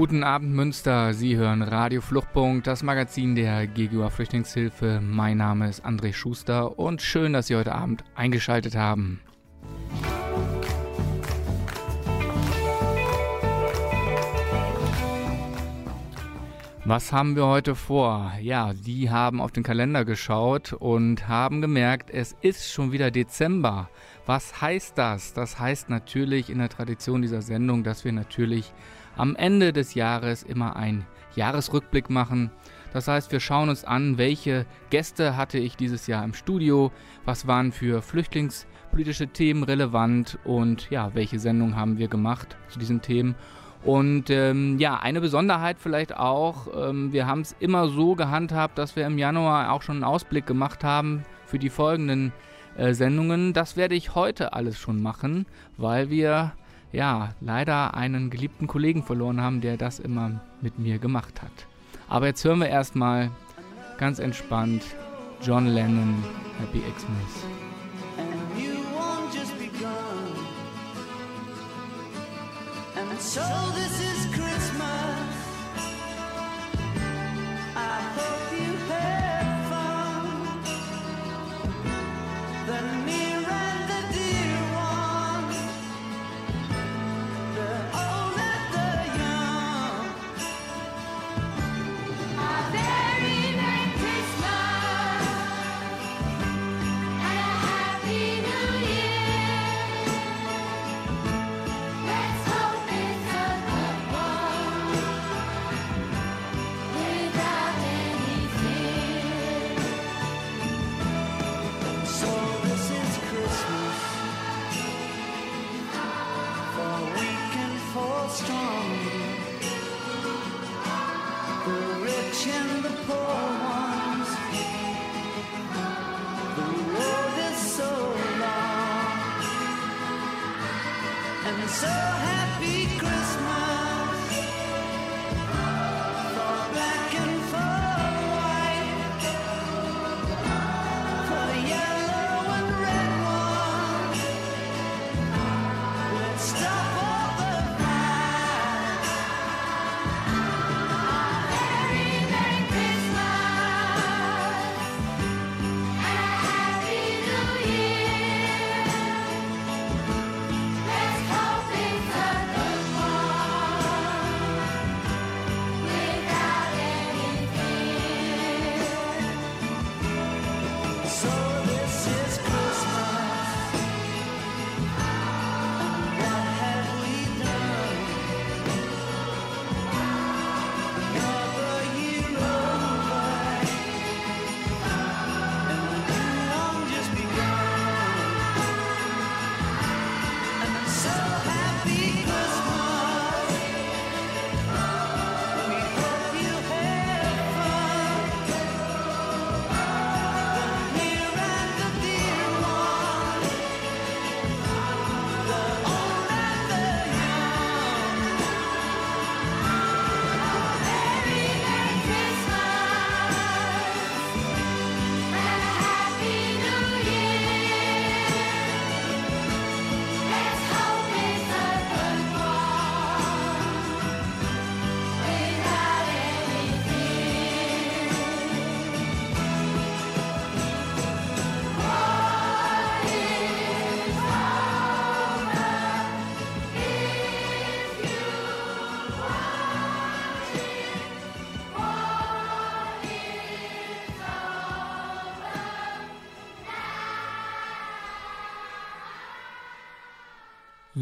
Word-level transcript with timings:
Guten 0.00 0.24
Abend 0.24 0.54
Münster, 0.54 1.12
Sie 1.12 1.36
hören 1.36 1.60
Radio 1.60 2.00
Fluchtpunkt, 2.00 2.66
das 2.66 2.82
Magazin 2.82 3.34
der 3.34 3.66
GGUA 3.66 4.08
Flüchtlingshilfe. 4.08 4.98
Mein 5.02 5.36
Name 5.36 5.68
ist 5.68 5.84
André 5.84 6.14
Schuster 6.14 6.78
und 6.78 7.02
schön, 7.02 7.34
dass 7.34 7.48
Sie 7.48 7.54
heute 7.54 7.74
Abend 7.74 8.02
eingeschaltet 8.14 8.74
haben. 8.74 9.20
Was 16.86 17.12
haben 17.12 17.36
wir 17.36 17.44
heute 17.44 17.74
vor? 17.74 18.32
Ja, 18.40 18.72
die 18.72 19.10
haben 19.10 19.38
auf 19.38 19.52
den 19.52 19.62
Kalender 19.62 20.06
geschaut 20.06 20.72
und 20.72 21.28
haben 21.28 21.60
gemerkt, 21.60 22.08
es 22.08 22.34
ist 22.40 22.72
schon 22.72 22.90
wieder 22.92 23.10
Dezember. 23.10 23.90
Was 24.24 24.62
heißt 24.62 24.96
das? 24.96 25.34
Das 25.34 25.58
heißt 25.60 25.90
natürlich 25.90 26.48
in 26.48 26.58
der 26.58 26.70
Tradition 26.70 27.20
dieser 27.20 27.42
Sendung, 27.42 27.84
dass 27.84 28.06
wir 28.06 28.12
natürlich 28.12 28.72
am 29.16 29.36
Ende 29.36 29.72
des 29.72 29.94
Jahres 29.94 30.42
immer 30.42 30.76
einen 30.76 31.06
Jahresrückblick 31.34 32.10
machen. 32.10 32.50
Das 32.92 33.06
heißt, 33.06 33.30
wir 33.30 33.40
schauen 33.40 33.68
uns 33.68 33.84
an, 33.84 34.18
welche 34.18 34.66
Gäste 34.90 35.36
hatte 35.36 35.58
ich 35.58 35.76
dieses 35.76 36.06
Jahr 36.06 36.24
im 36.24 36.34
Studio, 36.34 36.90
was 37.24 37.46
waren 37.46 37.70
für 37.70 38.02
flüchtlingspolitische 38.02 39.28
Themen 39.28 39.62
relevant 39.62 40.38
und 40.44 40.90
ja, 40.90 41.14
welche 41.14 41.38
Sendungen 41.38 41.76
haben 41.76 41.98
wir 41.98 42.08
gemacht 42.08 42.56
zu 42.68 42.78
diesen 42.78 43.00
Themen. 43.00 43.36
Und 43.82 44.28
ähm, 44.28 44.78
ja, 44.78 44.98
eine 44.98 45.20
Besonderheit 45.20 45.78
vielleicht 45.78 46.16
auch, 46.16 46.68
ähm, 46.76 47.12
wir 47.12 47.26
haben 47.26 47.40
es 47.40 47.56
immer 47.60 47.88
so 47.88 48.14
gehandhabt, 48.14 48.76
dass 48.76 48.94
wir 48.94 49.06
im 49.06 49.16
Januar 49.16 49.72
auch 49.72 49.82
schon 49.82 49.96
einen 49.96 50.04
Ausblick 50.04 50.46
gemacht 50.46 50.84
haben 50.84 51.22
für 51.46 51.58
die 51.58 51.70
folgenden 51.70 52.32
äh, 52.76 52.92
Sendungen. 52.92 53.54
Das 53.54 53.76
werde 53.76 53.94
ich 53.94 54.14
heute 54.14 54.52
alles 54.52 54.78
schon 54.78 55.00
machen, 55.00 55.46
weil 55.78 56.10
wir 56.10 56.52
ja, 56.92 57.30
leider 57.40 57.94
einen 57.94 58.30
geliebten 58.30 58.66
Kollegen 58.66 59.02
verloren 59.02 59.40
haben, 59.40 59.60
der 59.60 59.76
das 59.76 59.98
immer 59.98 60.40
mit 60.60 60.78
mir 60.78 60.98
gemacht 60.98 61.42
hat. 61.42 61.66
Aber 62.08 62.26
jetzt 62.26 62.44
hören 62.44 62.60
wir 62.60 62.68
erstmal 62.68 63.30
ganz 63.98 64.18
entspannt 64.18 64.82
John 65.42 65.66
Lennon, 65.66 66.22
Happy 66.58 66.80
Xmas. 66.80 67.44
So 73.18 73.40
this 73.74 74.00
is 74.00 74.26
Christmas. 74.32 74.49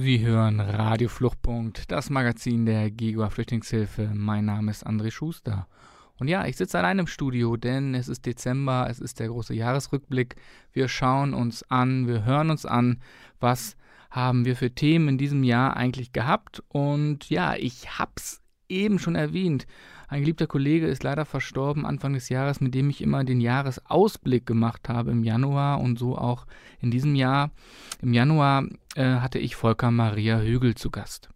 Sie 0.00 0.24
hören 0.24 0.60
Radio 0.60 1.08
Fluchtpunkt, 1.08 1.90
das 1.90 2.08
Magazin 2.08 2.66
der 2.66 2.88
GEGUA 2.88 3.30
Flüchtlingshilfe. 3.30 4.08
Mein 4.14 4.44
Name 4.44 4.70
ist 4.70 4.86
André 4.86 5.10
Schuster. 5.10 5.66
Und 6.20 6.28
ja, 6.28 6.46
ich 6.46 6.56
sitze 6.56 6.78
allein 6.78 7.00
im 7.00 7.08
Studio, 7.08 7.56
denn 7.56 7.96
es 7.96 8.06
ist 8.06 8.24
Dezember, 8.24 8.86
es 8.88 9.00
ist 9.00 9.18
der 9.18 9.26
große 9.26 9.54
Jahresrückblick. 9.54 10.36
Wir 10.72 10.86
schauen 10.86 11.34
uns 11.34 11.64
an, 11.64 12.06
wir 12.06 12.24
hören 12.24 12.50
uns 12.50 12.64
an, 12.64 13.00
was 13.40 13.76
haben 14.08 14.44
wir 14.44 14.54
für 14.54 14.70
Themen 14.70 15.08
in 15.08 15.18
diesem 15.18 15.42
Jahr 15.42 15.76
eigentlich 15.76 16.12
gehabt. 16.12 16.62
Und 16.68 17.28
ja, 17.28 17.56
ich 17.56 17.98
hab's 17.98 18.40
eben 18.68 19.00
schon 19.00 19.16
erwähnt. 19.16 19.66
Ein 20.08 20.20
geliebter 20.20 20.46
Kollege 20.46 20.86
ist 20.86 21.02
leider 21.02 21.26
verstorben 21.26 21.84
Anfang 21.84 22.14
des 22.14 22.30
Jahres, 22.30 22.62
mit 22.62 22.74
dem 22.74 22.88
ich 22.88 23.02
immer 23.02 23.24
den 23.24 23.42
Jahresausblick 23.42 24.46
gemacht 24.46 24.88
habe 24.88 25.10
im 25.10 25.22
Januar 25.22 25.80
und 25.80 25.98
so 25.98 26.16
auch 26.16 26.46
in 26.80 26.90
diesem 26.90 27.14
Jahr. 27.14 27.50
Im 28.00 28.14
Januar 28.14 28.64
äh, 28.94 29.04
hatte 29.16 29.38
ich 29.38 29.54
Volker 29.54 29.90
Maria 29.90 30.40
Hügel 30.40 30.74
zu 30.74 30.90
Gast. 30.90 31.28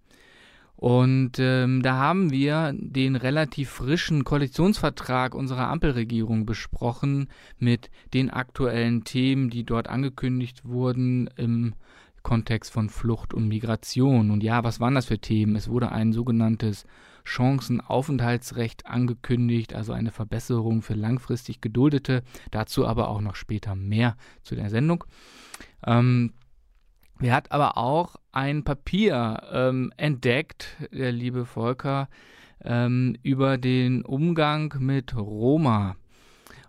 Und 0.77 1.39
ähm, 1.39 1.83
da 1.83 1.97
haben 1.97 2.33
wir 2.33 2.73
den 2.75 3.15
relativ 3.15 3.69
frischen 3.69 4.25
Koalitionsvertrag 4.25 5.35
unserer 5.35 5.69
Ampelregierung 5.69 6.47
besprochen 6.47 7.29
mit 7.59 7.91
den 8.15 8.31
aktuellen 8.31 9.05
Themen, 9.05 9.51
die 9.51 9.65
dort 9.65 9.89
angekündigt 9.89 10.65
wurden 10.65 11.29
im 11.37 11.75
Kontext 12.23 12.73
von 12.73 12.89
Flucht 12.89 13.35
und 13.35 13.49
Migration. 13.49 14.31
Und 14.31 14.43
ja, 14.43 14.65
was 14.65 14.81
waren 14.81 14.95
das 14.95 15.07
für 15.07 15.19
Themen? 15.19 15.57
Es 15.57 15.69
wurde 15.69 15.93
ein 15.93 16.13
sogenanntes 16.13 16.85
Chancenaufenthaltsrecht 17.25 18.87
angekündigt, 18.87 19.75
also 19.75 19.93
eine 19.93 20.11
Verbesserung 20.11 20.83
für 20.83 20.95
langfristig 20.95 21.61
Geduldete. 21.61 22.23
Dazu 22.51 22.87
aber 22.87 23.09
auch 23.09 23.21
noch 23.21 23.37
später 23.37 23.75
mehr 23.75 24.17
zu 24.43 24.55
der 24.55 24.71
Sendung. 24.71 25.05
Ähm, 25.87 26.33
er 27.21 27.35
hat 27.35 27.53
aber 27.53 27.77
auch 27.77 28.17
ein 28.33 28.65
Papier 28.65 29.43
ähm, 29.53 29.93
entdeckt, 29.97 30.77
der 30.93 31.13
liebe 31.13 31.47
Volker, 31.47 32.09
ähm, 32.65 33.17
über 33.23 33.59
den 33.59 34.05
Umgang 34.05 34.75
mit 34.79 35.17
Roma. 35.17 35.97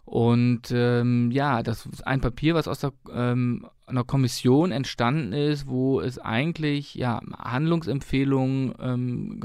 Und 0.05 0.71
ähm, 0.71 1.31
ja, 1.31 1.63
das 1.63 1.85
ist 1.85 2.05
ein 2.05 2.19
Papier, 2.19 2.55
was 2.55 2.67
aus 2.67 2.79
der, 2.79 2.91
ähm, 3.11 3.65
einer 3.85 4.03
Kommission 4.03 4.71
entstanden 4.71 5.33
ist, 5.33 5.67
wo 5.67 6.01
es 6.01 6.19
eigentlich 6.19 6.95
ja, 6.95 7.21
Handlungsempfehlungen 7.37 8.73
ähm, 8.79 9.39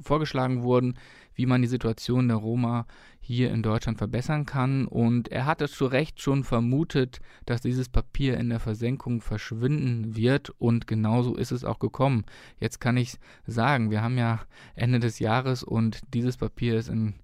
vorgeschlagen 0.00 0.62
wurden, 0.62 0.94
wie 1.34 1.46
man 1.46 1.62
die 1.62 1.68
Situation 1.68 2.28
der 2.28 2.36
Roma 2.36 2.86
hier 3.20 3.50
in 3.50 3.62
Deutschland 3.62 3.98
verbessern 3.98 4.46
kann. 4.46 4.86
Und 4.86 5.28
er 5.28 5.46
hatte 5.46 5.68
zu 5.68 5.86
Recht 5.86 6.20
schon 6.20 6.44
vermutet, 6.44 7.20
dass 7.46 7.62
dieses 7.62 7.88
Papier 7.88 8.36
in 8.36 8.50
der 8.50 8.60
Versenkung 8.60 9.20
verschwinden 9.20 10.14
wird. 10.14 10.50
Und 10.58 10.86
genauso 10.86 11.34
ist 11.34 11.50
es 11.50 11.64
auch 11.64 11.78
gekommen. 11.78 12.24
Jetzt 12.60 12.80
kann 12.80 12.96
ich 12.96 13.18
sagen, 13.46 13.90
wir 13.90 14.02
haben 14.02 14.18
ja 14.18 14.40
Ende 14.74 15.00
des 15.00 15.18
Jahres 15.18 15.62
und 15.62 16.02
dieses 16.12 16.36
Papier 16.36 16.76
ist 16.76 16.88
in, 16.88 17.14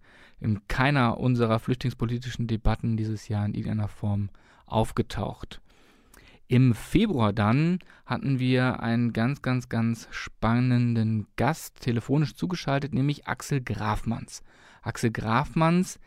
in 0.40 0.66
keiner 0.68 1.18
unserer 1.18 1.58
flüchtlingspolitischen 1.58 2.46
Debatten 2.46 2.96
dieses 2.96 3.28
Jahr 3.28 3.44
in 3.44 3.54
irgendeiner 3.54 3.88
Form 3.88 4.30
aufgetaucht. 4.66 5.60
Im 6.48 6.74
Februar 6.74 7.32
dann 7.32 7.78
hatten 8.06 8.40
wir 8.40 8.82
einen 8.82 9.12
ganz, 9.12 9.40
ganz, 9.40 9.68
ganz 9.68 10.08
spannenden 10.10 11.28
Gast 11.36 11.80
telefonisch 11.80 12.34
zugeschaltet, 12.34 12.92
nämlich 12.92 13.28
Axel 13.28 13.60
Grafmanns. 13.60 14.42
Axel 14.82 15.12
Grafmanns 15.12 16.00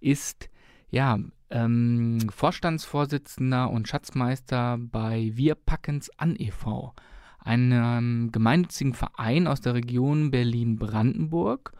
ist 0.00 0.48
ja 0.90 1.18
ähm, 1.50 2.18
Vorstandsvorsitzender 2.30 3.70
und 3.70 3.88
Schatzmeister 3.88 4.78
bei 4.78 5.32
Wir 5.34 5.54
Packens 5.54 6.10
an 6.16 6.34
e.V., 6.38 6.94
einem 7.38 8.32
gemeinnützigen 8.32 8.94
Verein 8.94 9.46
aus 9.46 9.60
der 9.60 9.74
Region 9.74 10.30
Berlin-Brandenburg. 10.30 11.72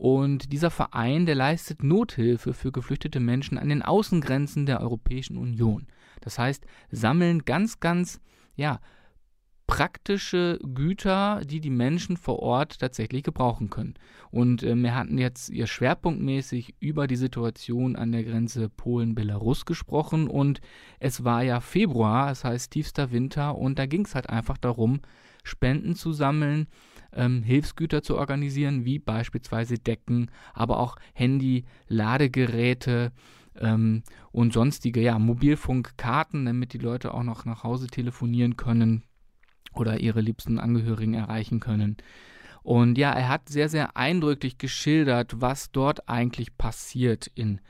Und 0.00 0.50
dieser 0.50 0.70
Verein, 0.70 1.26
der 1.26 1.34
leistet 1.34 1.82
Nothilfe 1.82 2.54
für 2.54 2.72
geflüchtete 2.72 3.20
Menschen 3.20 3.58
an 3.58 3.68
den 3.68 3.82
Außengrenzen 3.82 4.64
der 4.64 4.80
Europäischen 4.80 5.36
Union. 5.36 5.88
Das 6.22 6.38
heißt, 6.38 6.64
sammeln 6.90 7.44
ganz, 7.44 7.80
ganz, 7.80 8.18
ja, 8.56 8.80
praktische 9.66 10.58
Güter, 10.62 11.42
die 11.44 11.60
die 11.60 11.68
Menschen 11.68 12.16
vor 12.16 12.38
Ort 12.38 12.78
tatsächlich 12.78 13.24
gebrauchen 13.24 13.68
können. 13.68 13.92
Und 14.30 14.62
ähm, 14.62 14.82
wir 14.82 14.94
hatten 14.94 15.18
jetzt 15.18 15.50
ihr 15.50 15.66
schwerpunktmäßig 15.66 16.76
über 16.80 17.06
die 17.06 17.16
Situation 17.16 17.94
an 17.94 18.10
der 18.10 18.24
Grenze 18.24 18.70
Polen-Belarus 18.70 19.66
gesprochen 19.66 20.28
und 20.28 20.62
es 20.98 21.24
war 21.24 21.42
ja 21.42 21.60
Februar, 21.60 22.30
das 22.30 22.42
heißt 22.42 22.72
tiefster 22.72 23.12
Winter 23.12 23.58
und 23.58 23.78
da 23.78 23.84
ging 23.84 24.06
es 24.06 24.14
halt 24.14 24.30
einfach 24.30 24.56
darum, 24.56 25.02
Spenden 25.44 25.94
zu 25.94 26.14
sammeln, 26.14 26.68
ähm, 27.12 27.42
Hilfsgüter 27.42 28.02
zu 28.02 28.16
organisieren, 28.16 28.84
wie 28.84 28.98
beispielsweise 28.98 29.78
Decken, 29.78 30.30
aber 30.54 30.78
auch 30.78 30.96
Handy, 31.14 31.64
Ladegeräte, 31.88 33.12
ähm, 33.58 34.02
und 34.32 34.52
sonstige 34.52 35.00
ja, 35.00 35.18
Mobilfunkkarten, 35.18 36.44
damit 36.44 36.72
die 36.72 36.78
Leute 36.78 37.14
auch 37.14 37.22
noch 37.22 37.44
nach 37.44 37.64
Hause 37.64 37.86
telefonieren 37.86 38.56
können 38.56 39.02
oder 39.72 40.00
ihre 40.00 40.20
liebsten 40.20 40.58
Angehörigen 40.58 41.14
erreichen 41.14 41.60
können. 41.60 41.96
Und 42.62 42.98
ja, 42.98 43.12
er 43.12 43.28
hat 43.28 43.48
sehr, 43.48 43.68
sehr 43.68 43.96
eindrücklich 43.96 44.58
geschildert, 44.58 45.40
was 45.40 45.70
dort 45.70 46.08
eigentlich 46.08 46.56
passiert 46.58 47.26
in 47.34 47.60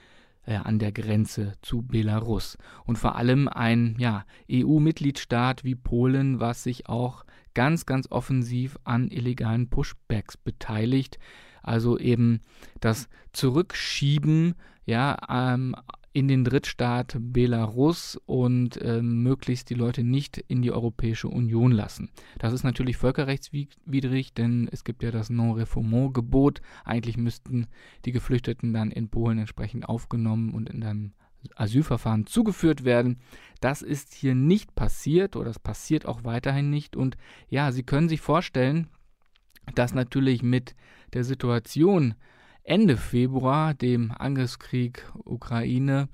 äh, 0.47 0.57
an 0.57 0.79
der 0.79 0.91
Grenze 0.91 1.53
zu 1.63 1.83
Belarus. 1.83 2.59
Und 2.85 2.99
vor 2.99 3.17
allem 3.17 3.47
ein 3.47 3.95
ja, 3.99 4.25
EU-Mitgliedstaat 4.51 5.65
wie 5.65 5.77
Polen, 5.77 6.41
was 6.41 6.65
sich 6.65 6.89
auch 6.89 7.25
ganz, 7.55 7.87
ganz 7.87 8.11
offensiv 8.11 8.79
an 8.85 9.09
illegalen 9.11 9.69
Pushbacks 9.69 10.37
beteiligt. 10.37 11.19
Also 11.63 11.99
eben 11.99 12.41
das 12.81 13.09
Zurückschieben 13.33 14.55
ja, 14.87 15.17
ähm, 15.29 15.77
in 16.13 16.27
den 16.27 16.45
Drittstaat 16.45 17.17
Belarus 17.21 18.21
und 18.27 18.79
ähm, 18.83 19.23
möglichst 19.23 19.71
die 19.71 19.75
Leute 19.75 20.03
nicht 20.03 20.39
in 20.39 20.63
die 20.63 20.73
Europäische 20.73 21.29
Union 21.29 21.71
lassen. 21.71 22.11
Das 22.39 22.53
ist 22.53 22.65
natürlich 22.65 22.97
völkerrechtswidrig, 22.97 24.35
denn 24.35 24.69
es 24.73 24.83
gibt 24.83 25.03
ja 25.03 25.13
das 25.13 25.31
Non-Refoulement-Gebot. 25.31 26.63
Eigentlich 26.85 27.17
müssten 27.17 27.69
die 28.05 28.13
Geflüchteten 28.13 28.73
dann 28.73 28.91
in 28.91 29.09
Polen 29.09 29.39
entsprechend 29.39 29.89
aufgenommen 29.89 30.53
und 30.53 30.69
in 30.69 30.83
einem 30.83 31.13
Asylverfahren 31.57 32.27
zugeführt 32.27 32.85
werden. 32.85 33.21
Das 33.61 33.83
ist 33.83 34.15
hier 34.15 34.35
nicht 34.35 34.75
passiert 34.75 35.37
oder 35.37 35.47
das 35.47 35.59
passiert 35.59 36.07
auch 36.07 36.25
weiterhin 36.25 36.71
nicht. 36.71 36.97
Und 36.97 37.17
ja, 37.49 37.73
Sie 37.73 37.83
können 37.83 38.09
sich 38.09 38.21
vorstellen, 38.21 38.89
dass 39.75 39.95
natürlich 39.95 40.43
mit 40.43 40.75
der 41.13 41.25
Situation 41.25 42.15
Ende 42.63 42.97
Februar, 42.97 43.75
dem 43.75 44.13
Angriffskrieg 44.13 45.11
Ukraine 45.25 46.09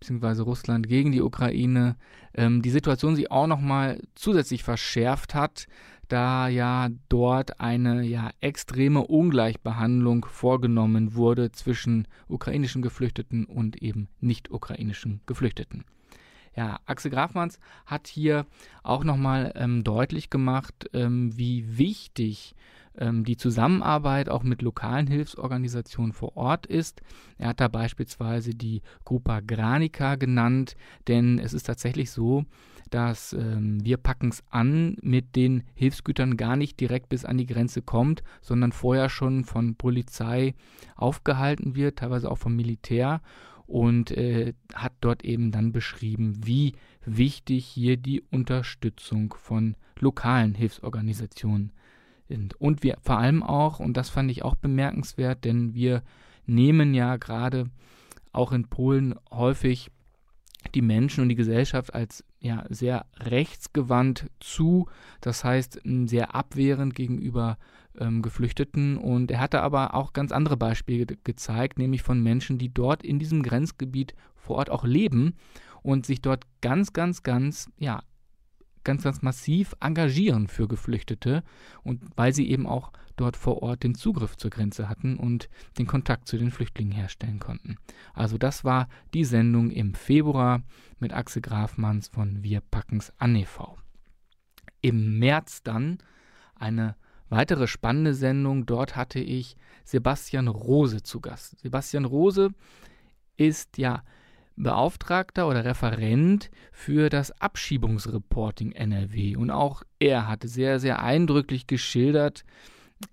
bzw. 0.00 0.42
Russland 0.42 0.88
gegen 0.88 1.12
die 1.12 1.20
Ukraine, 1.20 1.96
ähm, 2.34 2.62
die 2.62 2.70
Situation 2.70 3.16
sich 3.16 3.30
auch 3.30 3.46
nochmal 3.46 4.00
zusätzlich 4.14 4.62
verschärft 4.64 5.34
hat, 5.34 5.66
da 6.12 6.48
ja 6.48 6.88
dort 7.08 7.60
eine 7.60 8.02
ja 8.02 8.30
extreme 8.40 9.06
Ungleichbehandlung 9.06 10.24
vorgenommen 10.24 11.14
wurde 11.14 11.52
zwischen 11.52 12.08
ukrainischen 12.28 12.82
Geflüchteten 12.82 13.44
und 13.46 13.82
eben 13.82 14.08
nicht 14.20 14.50
ukrainischen 14.50 15.20
Geflüchteten. 15.26 15.84
Ja, 16.56 16.80
Axel 16.84 17.10
Grafmanns 17.10 17.60
hat 17.86 18.08
hier 18.08 18.44
auch 18.82 19.04
nochmal 19.04 19.52
ähm, 19.54 19.84
deutlich 19.84 20.30
gemacht, 20.30 20.90
ähm, 20.92 21.36
wie 21.36 21.78
wichtig 21.78 22.56
ähm, 22.98 23.24
die 23.24 23.36
Zusammenarbeit 23.36 24.28
auch 24.28 24.42
mit 24.42 24.62
lokalen 24.62 25.06
Hilfsorganisationen 25.06 26.12
vor 26.12 26.36
Ort 26.36 26.66
ist. 26.66 27.02
Er 27.38 27.48
hat 27.48 27.60
da 27.60 27.68
beispielsweise 27.68 28.54
die 28.54 28.82
Grupa 29.04 29.40
Granica 29.40 30.16
genannt, 30.16 30.76
denn 31.06 31.38
es 31.38 31.52
ist 31.52 31.64
tatsächlich 31.64 32.10
so, 32.10 32.44
dass 32.90 33.32
ähm, 33.32 33.84
wir 33.84 33.96
packen 33.96 34.28
es 34.28 34.42
an 34.50 34.96
mit 35.00 35.36
den 35.36 35.62
Hilfsgütern 35.74 36.36
gar 36.36 36.56
nicht 36.56 36.80
direkt 36.80 37.08
bis 37.08 37.24
an 37.24 37.38
die 37.38 37.46
Grenze 37.46 37.82
kommt, 37.82 38.22
sondern 38.40 38.72
vorher 38.72 39.08
schon 39.08 39.44
von 39.44 39.76
Polizei 39.76 40.54
aufgehalten 40.96 41.74
wird, 41.74 42.00
teilweise 42.00 42.30
auch 42.30 42.38
vom 42.38 42.56
Militär 42.56 43.20
und 43.66 44.10
äh, 44.10 44.54
hat 44.74 44.92
dort 45.00 45.24
eben 45.24 45.52
dann 45.52 45.70
beschrieben, 45.70 46.40
wie 46.44 46.74
wichtig 47.04 47.64
hier 47.66 47.96
die 47.96 48.20
Unterstützung 48.30 49.34
von 49.38 49.76
lokalen 49.98 50.54
Hilfsorganisationen 50.54 51.72
sind. 52.28 52.54
Und 52.60 52.82
wir 52.82 52.98
vor 53.00 53.18
allem 53.18 53.42
auch, 53.42 53.78
und 53.78 53.96
das 53.96 54.10
fand 54.10 54.30
ich 54.30 54.42
auch 54.42 54.56
bemerkenswert, 54.56 55.44
denn 55.44 55.74
wir 55.74 56.02
nehmen 56.46 56.94
ja 56.94 57.16
gerade 57.16 57.70
auch 58.32 58.50
in 58.52 58.68
Polen 58.68 59.14
häufig 59.30 59.90
die 60.74 60.82
Menschen 60.82 61.22
und 61.22 61.28
die 61.28 61.36
Gesellschaft 61.36 61.94
als 61.94 62.24
ja, 62.40 62.64
sehr 62.68 63.06
rechtsgewandt 63.18 64.30
zu, 64.40 64.88
das 65.20 65.44
heißt 65.44 65.80
sehr 66.06 66.34
abwehrend 66.34 66.94
gegenüber 66.94 67.58
ähm, 67.98 68.22
Geflüchteten. 68.22 68.96
Und 68.96 69.30
er 69.30 69.40
hatte 69.40 69.60
aber 69.60 69.94
auch 69.94 70.12
ganz 70.12 70.32
andere 70.32 70.56
Beispiele 70.56 71.06
ge 71.06 71.18
gezeigt, 71.22 71.78
nämlich 71.78 72.02
von 72.02 72.22
Menschen, 72.22 72.58
die 72.58 72.72
dort 72.72 73.02
in 73.02 73.18
diesem 73.18 73.42
Grenzgebiet 73.42 74.14
vor 74.34 74.56
Ort 74.56 74.70
auch 74.70 74.84
leben 74.84 75.34
und 75.82 76.06
sich 76.06 76.22
dort 76.22 76.44
ganz, 76.60 76.92
ganz, 76.92 77.22
ganz, 77.22 77.70
ja, 77.78 78.02
ganz, 78.84 79.02
ganz 79.02 79.22
massiv 79.22 79.74
engagieren 79.80 80.48
für 80.48 80.68
Geflüchtete 80.68 81.42
und 81.82 82.02
weil 82.16 82.32
sie 82.32 82.50
eben 82.50 82.66
auch 82.66 82.92
dort 83.16 83.36
vor 83.36 83.62
Ort 83.62 83.82
den 83.82 83.94
Zugriff 83.94 84.36
zur 84.36 84.50
Grenze 84.50 84.88
hatten 84.88 85.16
und 85.16 85.48
den 85.78 85.86
Kontakt 85.86 86.26
zu 86.26 86.38
den 86.38 86.50
Flüchtlingen 86.50 86.92
herstellen 86.92 87.38
konnten. 87.38 87.76
Also 88.14 88.38
das 88.38 88.64
war 88.64 88.88
die 89.12 89.24
Sendung 89.24 89.70
im 89.70 89.94
Februar 89.94 90.62
mit 90.98 91.12
Axel 91.12 91.42
Grafmanns 91.42 92.08
von 92.08 92.42
Wir 92.42 92.60
packen's 92.60 93.12
an 93.18 93.36
e.V. 93.36 93.76
Im 94.80 95.18
März 95.18 95.62
dann 95.62 95.98
eine 96.54 96.96
weitere 97.28 97.66
spannende 97.66 98.14
Sendung. 98.14 98.66
Dort 98.66 98.96
hatte 98.96 99.20
ich 99.20 99.56
Sebastian 99.84 100.48
Rose 100.48 101.02
zu 101.02 101.20
Gast. 101.20 101.58
Sebastian 101.60 102.06
Rose 102.06 102.50
ist 103.36 103.78
ja 103.78 104.02
Beauftragter 104.56 105.48
oder 105.48 105.64
Referent 105.64 106.50
für 106.72 107.08
das 107.08 107.30
Abschiebungsreporting 107.40 108.72
NRW. 108.72 109.36
Und 109.36 109.50
auch 109.50 109.82
er 109.98 110.28
hatte 110.28 110.48
sehr, 110.48 110.80
sehr 110.80 111.02
eindrücklich 111.02 111.66
geschildert, 111.66 112.44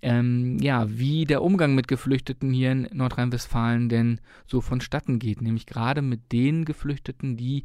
ähm, 0.02 0.58
ja, 0.60 0.86
wie 0.90 1.24
der 1.24 1.42
Umgang 1.42 1.74
mit 1.74 1.88
Geflüchteten 1.88 2.52
hier 2.52 2.72
in 2.72 2.88
Nordrhein-Westfalen 2.92 3.88
denn 3.88 4.20
so 4.46 4.60
vonstatten 4.60 5.18
geht. 5.18 5.40
Nämlich 5.40 5.66
gerade 5.66 6.02
mit 6.02 6.32
den 6.32 6.64
Geflüchteten, 6.64 7.36
die 7.36 7.64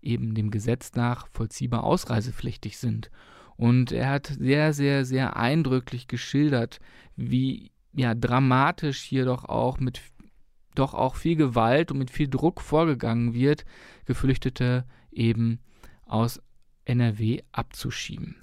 eben 0.00 0.34
dem 0.34 0.50
Gesetz 0.50 0.92
nach 0.94 1.26
vollziehbar 1.32 1.84
ausreisepflichtig 1.84 2.78
sind. 2.78 3.10
Und 3.56 3.92
er 3.92 4.10
hat 4.10 4.26
sehr, 4.26 4.72
sehr, 4.72 5.04
sehr 5.04 5.36
eindrücklich 5.36 6.08
geschildert, 6.08 6.78
wie 7.16 7.70
ja, 7.92 8.14
dramatisch 8.14 9.00
hier 9.00 9.24
doch 9.24 9.44
auch 9.44 9.78
mit 9.78 10.00
doch 10.74 10.94
auch 10.94 11.16
viel 11.16 11.36
Gewalt 11.36 11.90
und 11.90 11.98
mit 11.98 12.10
viel 12.10 12.28
Druck 12.28 12.60
vorgegangen 12.60 13.34
wird, 13.34 13.64
Geflüchtete 14.04 14.84
eben 15.10 15.60
aus 16.04 16.40
NRW 16.84 17.42
abzuschieben. 17.52 18.36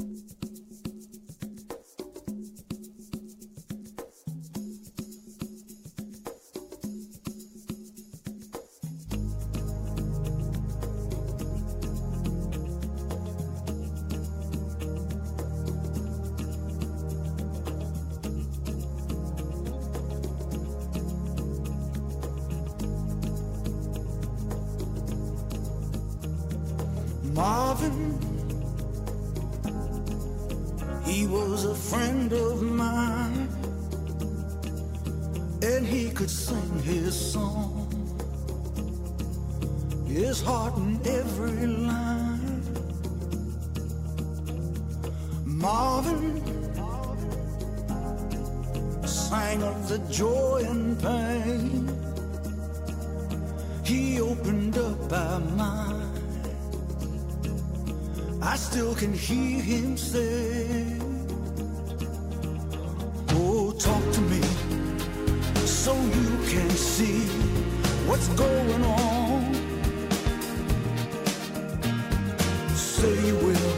Say 73.02 73.26
you 73.26 73.36
will 73.36 73.72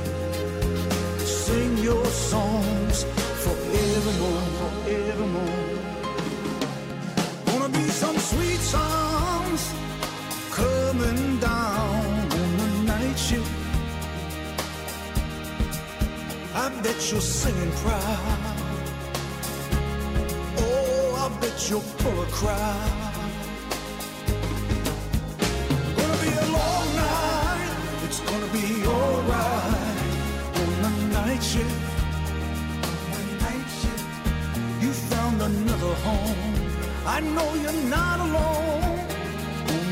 sing 1.19 1.77
your 1.77 2.05
songs 2.07 3.05
forevermore, 3.43 4.43
forevermore. 4.59 5.69
Gonna 7.45 7.69
be 7.69 7.87
some 7.87 8.17
sweet 8.17 8.59
songs 8.59 9.61
coming 10.51 11.39
down 11.39 12.31
on 12.39 12.57
the 12.57 12.67
night 12.91 13.17
shift. 13.17 13.49
I 16.53 16.67
bet 16.83 16.99
you're 17.09 17.21
singing 17.21 17.71
proud. 17.83 18.39
Oh, 20.57 21.15
I 21.23 21.39
bet 21.39 21.69
you'll 21.69 21.89
pull 21.99 22.21
a 22.23 22.25
crowd. 22.25 23.02
Home. 35.93 36.37
I 37.05 37.19
know 37.19 37.53
you're 37.55 37.89
not 37.89 38.19
alone 38.19 38.99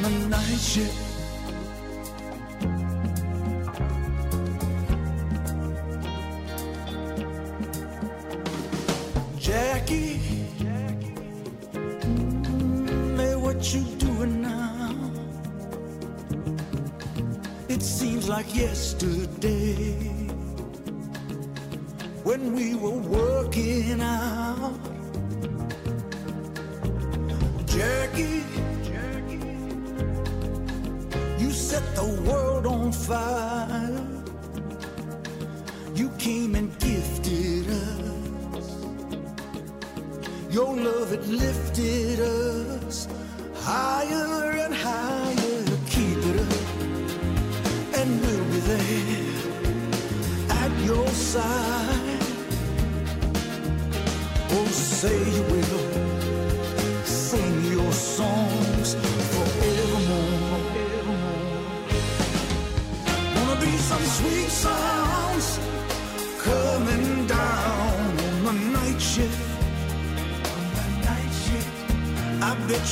on 0.03 0.20
the 0.22 0.27
night 0.29 0.60
shift. 0.60 1.11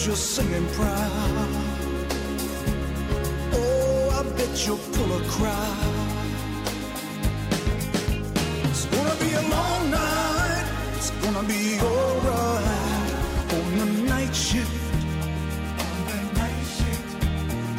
You're 0.09 0.15
singing 0.15 0.65
proud. 0.69 1.49
Oh, 3.53 4.19
I 4.19 4.23
bet 4.35 4.65
you'll 4.65 4.83
pull 4.95 5.11
a 5.19 5.21
crowd. 5.35 5.95
It's 8.69 8.85
gonna 8.85 9.17
be 9.23 9.31
a 9.33 9.43
long 9.55 9.91
night. 9.91 10.65
It's 10.97 11.11
gonna 11.23 11.43
be 11.43 11.79
alright 11.79 13.11
on 13.57 13.69
the 13.77 13.85
night 14.13 14.35
shift. 14.35 14.77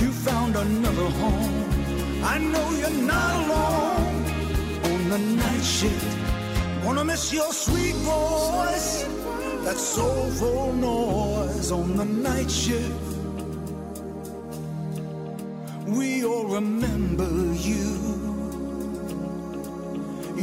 You 0.01 0.13
found 0.29 0.55
another 0.55 1.09
home. 1.23 1.65
I 2.23 2.39
know 2.39 2.67
you're 2.81 3.03
not 3.15 3.33
alone 3.43 4.25
on 4.91 5.01
the 5.09 5.19
night 5.19 5.65
shift. 5.65 6.07
Wanna 6.85 7.05
miss 7.05 7.33
your 7.33 7.53
sweet 7.53 7.97
voice, 7.97 9.05
that 9.71 9.79
soulful 9.79 10.73
noise 10.73 11.71
on 11.71 11.97
the 11.97 12.05
night 12.05 12.51
shift. 12.51 12.91
We 15.87 16.25
all 16.25 16.47
remember 16.47 17.31
you. 17.55 17.89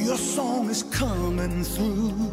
Your 0.06 0.18
song 0.18 0.70
is 0.70 0.84
coming 0.84 1.62
through. 1.62 2.27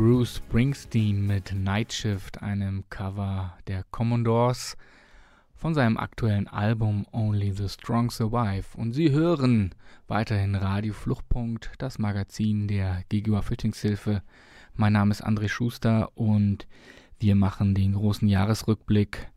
Bruce 0.00 0.36
Springsteen 0.36 1.26
mit 1.26 1.52
Night 1.54 1.92
Shift, 1.92 2.40
einem 2.40 2.84
Cover 2.88 3.58
der 3.66 3.84
Commodores 3.90 4.78
von 5.54 5.74
seinem 5.74 5.98
aktuellen 5.98 6.48
Album 6.48 7.06
Only 7.12 7.52
the 7.52 7.68
Strong 7.68 8.10
Survive. 8.10 8.64
Und 8.78 8.94
Sie 8.94 9.10
hören 9.10 9.74
weiterhin 10.08 10.54
Radio 10.54 10.94
Fluchtpunkt, 10.94 11.72
das 11.76 11.98
Magazin 11.98 12.66
der 12.66 13.04
GGUA 13.10 13.42
Flüchtlingshilfe. 13.42 14.22
Mein 14.74 14.94
Name 14.94 15.10
ist 15.10 15.22
André 15.22 15.50
Schuster 15.50 16.10
und 16.14 16.66
wir 17.18 17.34
machen 17.34 17.74
den 17.74 17.92
großen 17.92 18.26
Jahresrückblick, 18.26 19.30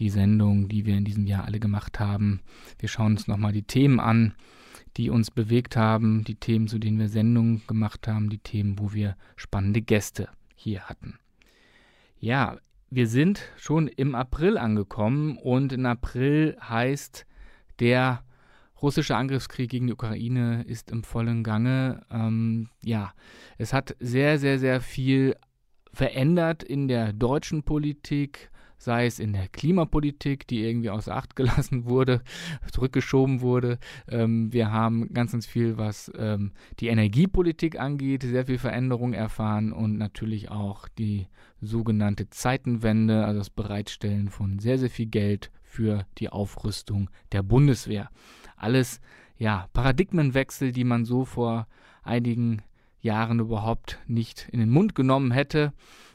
die 0.00 0.10
Sendung, 0.10 0.68
die 0.68 0.84
wir 0.84 0.98
in 0.98 1.06
diesem 1.06 1.26
Jahr 1.26 1.46
alle 1.46 1.60
gemacht 1.60 1.98
haben. 1.98 2.42
Wir 2.78 2.90
schauen 2.90 3.12
uns 3.12 3.26
nochmal 3.26 3.52
die 3.52 3.62
Themen 3.62 3.98
an 3.98 4.34
die 4.96 5.10
uns 5.10 5.30
bewegt 5.30 5.76
haben, 5.76 6.24
die 6.24 6.34
Themen, 6.34 6.68
zu 6.68 6.78
denen 6.78 6.98
wir 6.98 7.08
Sendungen 7.08 7.62
gemacht 7.66 8.08
haben, 8.08 8.30
die 8.30 8.38
Themen, 8.38 8.78
wo 8.78 8.92
wir 8.92 9.16
spannende 9.36 9.82
Gäste 9.82 10.28
hier 10.54 10.82
hatten. 10.88 11.18
Ja, 12.18 12.58
wir 12.90 13.06
sind 13.06 13.42
schon 13.56 13.88
im 13.88 14.14
April 14.14 14.58
angekommen 14.58 15.38
und 15.38 15.72
in 15.72 15.86
April 15.86 16.56
heißt 16.60 17.24
der 17.78 18.24
russische 18.82 19.16
Angriffskrieg 19.16 19.70
gegen 19.70 19.86
die 19.86 19.92
Ukraine 19.92 20.64
ist 20.64 20.90
im 20.90 21.04
vollen 21.04 21.44
Gange. 21.44 22.02
Ähm, 22.10 22.68
ja, 22.84 23.12
es 23.58 23.72
hat 23.72 23.96
sehr, 24.00 24.38
sehr, 24.38 24.58
sehr 24.58 24.80
viel 24.80 25.36
verändert 25.92 26.62
in 26.62 26.88
der 26.88 27.12
deutschen 27.12 27.62
Politik 27.62 28.50
sei 28.80 29.04
es 29.04 29.18
in 29.18 29.34
der 29.34 29.46
Klimapolitik, 29.48 30.46
die 30.46 30.64
irgendwie 30.64 30.88
außer 30.90 31.14
Acht 31.14 31.36
gelassen 31.36 31.84
wurde, 31.84 32.22
zurückgeschoben 32.72 33.42
wurde. 33.42 33.78
Ähm, 34.08 34.52
wir 34.52 34.72
haben 34.72 35.12
ganz, 35.12 35.32
ganz 35.32 35.46
viel, 35.46 35.76
was 35.76 36.10
ähm, 36.16 36.52
die 36.80 36.88
Energiepolitik 36.88 37.78
angeht, 37.78 38.22
sehr 38.22 38.46
viel 38.46 38.58
Veränderung 38.58 39.12
erfahren 39.12 39.72
und 39.72 39.98
natürlich 39.98 40.50
auch 40.50 40.88
die 40.88 41.28
sogenannte 41.60 42.30
Zeitenwende, 42.30 43.26
also 43.26 43.38
das 43.38 43.50
Bereitstellen 43.50 44.30
von 44.30 44.58
sehr, 44.58 44.78
sehr 44.78 44.90
viel 44.90 45.06
Geld 45.06 45.50
für 45.62 46.06
die 46.16 46.30
Aufrüstung 46.30 47.10
der 47.32 47.42
Bundeswehr. 47.42 48.08
Alles, 48.56 49.00
ja, 49.36 49.68
Paradigmenwechsel, 49.74 50.72
die 50.72 50.84
man 50.84 51.04
so 51.04 51.26
vor 51.26 51.66
einigen 52.02 52.62
Jahren 53.02 53.40
überhaupt 53.40 53.98
nicht 54.06 54.48
in 54.50 54.60
den 54.60 54.70
Mund 54.70 54.94
genommen 54.94 55.32
hätte. 55.32 55.74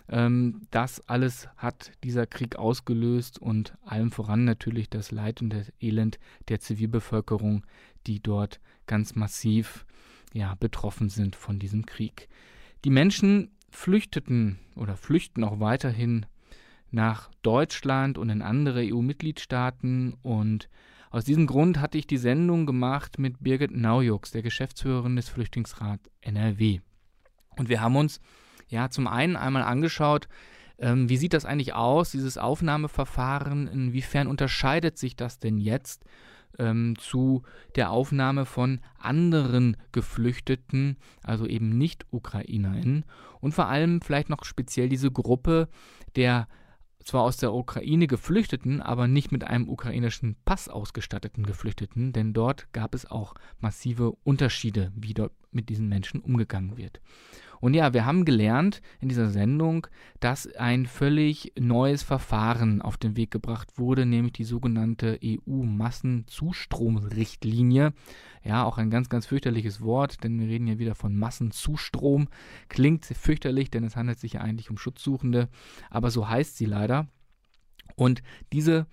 Ähm, 0.10 0.62
das 0.72 1.08
alles 1.08 1.48
hat 1.58 1.92
dieser 2.04 2.28
Krieg 2.28 2.58
ausgelöst 2.58 3.40
und 3.40 3.76
allem 3.84 4.12
voran 4.12 4.46
natürlich 4.46 4.90
das 4.90 5.12
Leid 5.12 5.42
und 5.42 5.52
das 5.52 5.72
Elend 5.80 6.20
der 6.48 6.60
Zivilbevölkerung, 6.60 7.66
die 8.08 8.22
dort 8.22 8.60
ganz 8.88 9.16
massiv 9.16 9.86
ja, 10.34 10.56
betroffen 10.56 11.10
sind 11.10 11.36
von 11.36 11.60
diesem 11.60 11.86
Krieg. 11.86 12.30
Die 12.84 12.90
Menschen 12.90 13.52
flüchteten 13.70 14.60
oder 14.76 14.96
flüchten 14.96 15.44
auch 15.44 15.60
weiterhin 15.60 16.26
nach 16.92 17.32
Deutschland 17.42 18.18
und 18.18 18.30
in 18.30 18.42
andere 18.42 18.82
EU-Mitgliedstaaten 18.82 20.14
und 20.22 20.70
aus 21.10 21.24
diesem 21.24 21.48
Grund 21.48 21.80
hatte 21.80 21.98
ich 21.98 22.08
die 22.08 22.18
Sendung 22.18 22.66
gemacht 22.66 23.20
mit 23.20 23.42
Birgit 23.42 23.72
Naujux, 23.72 24.32
der 24.32 24.42
Geschäftsführerin 24.42 25.16
des 25.16 25.30
Flüchtlingsrats 25.30 26.10
NRW. 26.20 26.82
Und 27.58 27.70
wir 27.70 27.80
haben 27.80 27.96
uns 27.96 28.20
ja, 28.68 28.90
zum 28.90 29.08
einen 29.08 29.36
einmal 29.36 29.64
angeschaut, 29.64 30.28
ähm, 30.78 31.10
wie 31.10 31.18
sieht 31.18 31.34
das 31.34 31.46
eigentlich 31.46 31.74
aus, 31.74 32.12
dieses 32.12 32.38
Aufnahmeverfahren, 32.38 33.68
inwiefern 33.68 34.28
unterscheidet 34.28 34.98
sich 34.98 35.16
das 35.16 35.40
denn 35.40 35.58
jetzt 35.58 36.04
ähm, 36.60 36.96
zu 36.98 37.44
der 37.76 37.92
Aufnahme 37.92 38.46
von 38.46 38.82
anderen 39.00 39.78
Geflüchteten, 39.92 40.98
also 41.24 41.46
eben 41.46 41.78
nicht 41.78 42.06
UkrainerInnen 42.12 43.06
und 43.40 43.54
vor 43.54 43.68
allem 43.68 44.02
vielleicht 44.02 44.30
noch 44.30 44.44
speziell 44.46 44.90
diese 44.90 45.12
Gruppe 45.12 45.70
der 46.16 46.48
zwar 47.06 47.22
aus 47.22 47.38
der 47.38 47.54
Ukraine 47.54 48.08
geflüchteten, 48.08 48.82
aber 48.82 49.08
nicht 49.08 49.32
mit 49.32 49.44
einem 49.44 49.70
ukrainischen 49.70 50.36
Pass 50.44 50.68
ausgestatteten 50.68 51.46
Geflüchteten, 51.46 52.14
denn 52.14 52.34
dort 52.34 52.72
gab 52.74 52.96
es 52.96 53.06
auch 53.06 53.36
massive 53.60 54.12
Unterschiede, 54.24 54.92
wie 54.96 55.14
dort 55.14 55.32
mit 55.52 55.70
diesen 55.70 55.88
Menschen 55.88 56.20
umgegangen 56.20 56.78
wird. 56.78 57.00
Und 57.60 57.74
ja, 57.74 57.94
wir 57.94 58.06
haben 58.06 58.26
gelernt 58.26 58.82
in 59.00 59.10
dieser 59.10 59.30
Sendung, 59.30 59.88
dass 60.20 60.48
ein 60.56 60.86
völlig 60.86 61.54
neues 61.60 62.04
Verfahren 62.04 62.82
auf 62.82 62.98
den 62.98 63.18
Weg 63.18 63.32
gebracht 63.32 63.78
wurde, 63.78 64.06
nämlich 64.06 64.34
die 64.34 64.44
sogenannte 64.44 65.20
EU-Massenzustromrichtlinie. 65.24 67.94
Ja, 68.44 68.64
auch 68.64 68.78
ein 68.78 68.90
ganz, 68.90 69.10
ganz 69.10 69.26
fürchterliches 69.26 69.82
Wort, 69.82 70.24
denn 70.24 70.40
wir 70.40 70.48
reden 70.48 70.68
ja 70.68 70.80
wieder 70.80 70.96
von 70.96 71.18
Massenzustrom. 71.18 72.28
Klingt 72.70 73.06
fürchterlich, 73.06 73.72
denn 73.72 73.84
es 73.84 73.96
handelt 73.96 74.20
sich 74.20 74.34
ja 74.34 74.42
eigentlich 74.42 74.70
um 74.70 74.78
Schutzsuchende, 74.78 75.50
aber 75.90 76.12
so 76.12 76.30
heißt 76.30 76.58
sie 76.58 76.66
leider. 76.66 77.08
Und 77.96 78.22
diese 78.52 78.88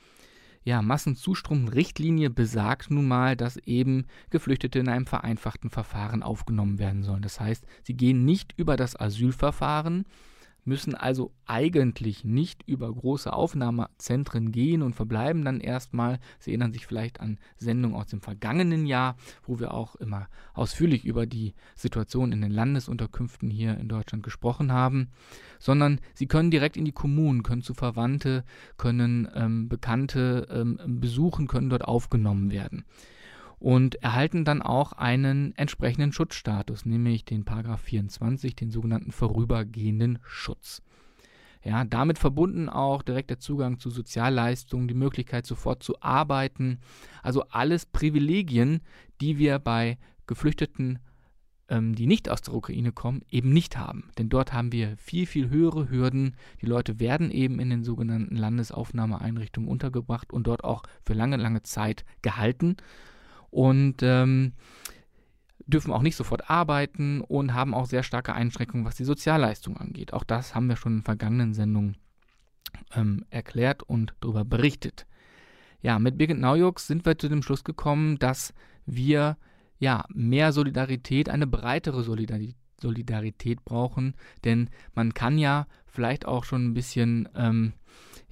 ja, 0.65 0.81
Massenzustromrichtlinie 0.83 2.31
besagt 2.31 2.91
nun 2.91 3.09
mal, 3.09 3.37
dass 3.37 3.57
eben 3.57 4.07
Geflüchtete 4.31 4.79
in 4.79 4.89
einem 4.89 5.07
vereinfachten 5.07 5.71
Verfahren 5.71 6.23
aufgenommen 6.23 6.79
werden 6.79 7.03
sollen. 7.03 7.23
Das 7.23 7.41
heißt, 7.41 7.65
sie 7.83 7.95
gehen 7.95 8.25
nicht 8.25 8.55
über 8.57 8.77
das 8.77 8.99
Asylverfahren, 8.99 10.05
müssen 10.65 10.95
also 10.95 11.33
eigentlich 11.47 12.25
nicht 12.25 12.63
über 12.67 12.93
große 12.93 13.33
Aufnahmezentren 13.33 14.53
gehen 14.53 14.83
und 14.83 14.95
verbleiben 14.95 15.45
dann 15.45 15.61
erstmal. 15.61 16.21
Sie 16.39 16.51
erinnern 16.51 16.73
sich 16.73 16.87
vielleicht 16.87 17.21
an 17.21 17.39
Sendungen 17.57 17.97
aus 17.97 18.07
dem 18.07 18.21
vergangenen 18.21 18.87
Jahr, 18.87 19.17
wo 19.45 19.59
wir 19.59 19.75
auch 19.75 19.97
immer 19.97 20.29
ausführlich 20.55 21.05
über 21.05 21.27
die 21.27 21.55
Situation 21.75 22.33
in 22.33 22.41
den 22.41 22.51
Landesunterkünften 22.51 23.51
hier 23.51 23.77
in 23.79 23.89
Deutschland 23.89 24.23
gesprochen 24.23 24.73
haben, 24.73 25.09
sondern 25.59 26.01
sie 26.15 26.27
können 26.27 26.51
direkt 26.51 26.77
in 26.77 26.85
die 26.85 26.93
Kommunen, 26.93 27.43
können 27.43 27.63
zu 27.63 27.75
Verwandte, 27.75 28.45
können 28.77 29.29
ähm, 29.35 29.69
Bekannte 29.69 30.49
ähm, 30.51 30.79
besuchen, 31.01 31.49
können 31.49 31.71
dort 31.71 31.85
aufgenommen 31.85 32.51
werden 32.51 32.85
und 33.63 33.95
erhalten 34.03 34.45
dann 34.45 34.61
auch 34.61 34.93
einen 34.93 35.57
entsprechenden 35.57 36.13
Schutzstatus, 36.13 36.85
nämlich 36.85 37.25
den 37.25 37.45
Paragraph 37.45 37.83
24, 37.83 38.57
den 38.57 38.73
sogenannten 38.73 39.13
vorübergehenden 39.13 40.19
Schutz. 40.25 40.83
Ja, 41.63 41.85
damit 41.85 42.19
verbunden 42.19 42.69
auch 42.69 43.03
direkt 43.03 43.31
der 43.31 43.39
Zugang 43.39 43.79
zu 43.79 43.89
Sozialleistungen, 43.89 44.89
die 44.89 44.95
Möglichkeit 44.95 45.47
sofort 45.47 45.85
zu 45.85 45.95
arbeiten, 46.03 46.81
also 47.23 47.45
alles 47.51 47.87
Privilegien, 47.87 48.81
die 49.21 49.39
wir 49.39 49.61
bei 49.61 49.97
Geflüchteten, 50.27 50.99
ähm, 51.69 51.95
die 51.95 52.09
nicht 52.09 52.29
aus 52.29 52.43
der 52.43 52.55
Ukraine 52.55 52.91
kommen, 52.91 53.23
eben 53.31 53.51
nicht 53.53 53.79
haben. 53.79 54.11
Denn 54.19 54.29
dort 54.29 54.53
haben 54.53 54.73
wir 54.73 54.97
viel, 54.97 55.25
viel 55.25 55.51
höhere 55.51 55.89
Hürden. 55.89 56.35
Die 56.61 56.67
Leute 56.67 56.99
werden 56.99 57.31
eben 57.31 57.61
in 57.61 57.71
den 57.71 57.85
sogenannten 57.85 58.35
Landesaufnahmeeinrichtungen 58.35 59.71
untergebracht 59.71 60.33
und 60.33 60.49
dort 60.49 60.65
auch 60.65 60.83
für 61.05 61.15
lange, 61.15 61.37
lange 61.37 61.63
Zeit 61.63 62.05
gehalten 62.23 62.77
und 63.53 64.03
ähm, 64.03 64.55
dürfen 65.67 65.93
auch 65.93 66.03
nicht 66.03 66.17
sofort 66.17 66.51
arbeiten 66.51 67.21
und 67.21 67.55
haben 67.55 67.75
auch 67.75 67.87
sehr 67.87 68.03
starke 68.03 68.35
Einschränkungen, 68.35 68.85
was 68.85 68.97
die 68.97 69.05
Sozialleistung 69.05 69.77
angeht. 69.77 70.13
Auch 70.13 70.25
das 70.25 70.55
haben 70.55 70.69
wir 70.69 70.77
schon 70.77 70.99
in 70.99 71.03
vergangenen 71.03 71.55
Sendungen 71.55 71.97
ähm, 72.95 73.25
erklärt 73.31 73.83
und 73.83 74.15
darüber 74.21 74.45
berichtet. 74.45 75.07
Ja, 75.83 75.99
mit 75.99 76.19
Birgit 76.19 76.39
Naujux 76.39 76.87
sind 76.87 77.05
wir 77.05 77.19
zu 77.19 77.29
dem 77.29 77.43
Schluss 77.43 77.63
gekommen, 77.63 78.19
dass 78.19 78.55
wir 78.87 79.37
ja 79.79 80.05
mehr 80.09 80.53
Solidarität, 80.53 81.29
eine 81.29 81.47
breitere 81.47 82.03
Solidarität, 82.03 82.57
Solidarität 82.81 83.65
brauchen, 83.65 84.15
denn 84.45 84.69
man 84.93 85.15
kann 85.15 85.39
ja 85.39 85.69
vielleicht 85.87 86.27
auch 86.27 86.43
schon 86.43 86.67
ein 86.67 86.75
bisschen 86.75 87.29
ähm, 87.37 87.75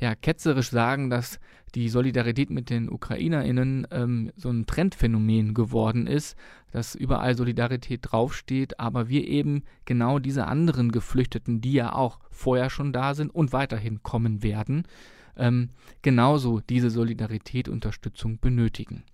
ja, 0.01 0.15
ketzerisch 0.15 0.71
sagen, 0.71 1.11
dass 1.11 1.39
die 1.75 1.89
Solidarität 1.89 2.51
mit 2.51 2.71
den 2.71 2.91
UkrainerInnen 2.91 3.87
ähm, 3.91 4.33
so 4.37 4.51
ein 4.51 4.67
Trendphänomen 4.67 5.55
geworden 5.55 6.07
ist, 6.07 6.37
dass 6.73 6.95
überall 6.95 7.37
Solidarität 7.37 8.01
draufsteht, 8.03 8.81
aber 8.81 9.09
wir 9.09 9.27
eben 9.29 9.63
genau 9.85 10.19
diese 10.19 10.47
anderen 10.47 10.91
Geflüchteten, 10.91 11.61
die 11.61 11.75
ja 11.75 11.95
auch 11.95 12.19
vorher 12.31 12.71
schon 12.71 12.93
da 12.93 13.15
sind 13.15 13.33
und 13.33 13.53
weiterhin 13.53 14.03
kommen 14.03 14.43
werden, 14.43 14.85
ähm, 15.37 15.71
genauso 16.03 16.61
diese 16.61 16.91
Solidarität, 16.91 17.69
Unterstützung 17.69 18.41
benötigen. 18.41 19.05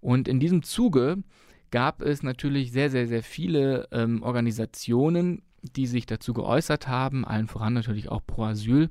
Und 0.00 0.28
in 0.28 0.40
diesem 0.40 0.62
Zuge 0.62 1.22
gab 1.70 2.02
es 2.02 2.22
natürlich 2.22 2.72
sehr, 2.72 2.90
sehr, 2.90 3.06
sehr 3.06 3.22
viele 3.22 3.88
ähm, 3.92 4.22
Organisationen, 4.22 5.42
die 5.62 5.86
sich 5.86 6.06
dazu 6.06 6.32
geäußert 6.32 6.88
haben, 6.88 7.24
allen 7.24 7.46
voran 7.46 7.74
natürlich 7.74 8.08
auch 8.08 8.22
pro 8.26 8.44
Asyl. 8.44 8.90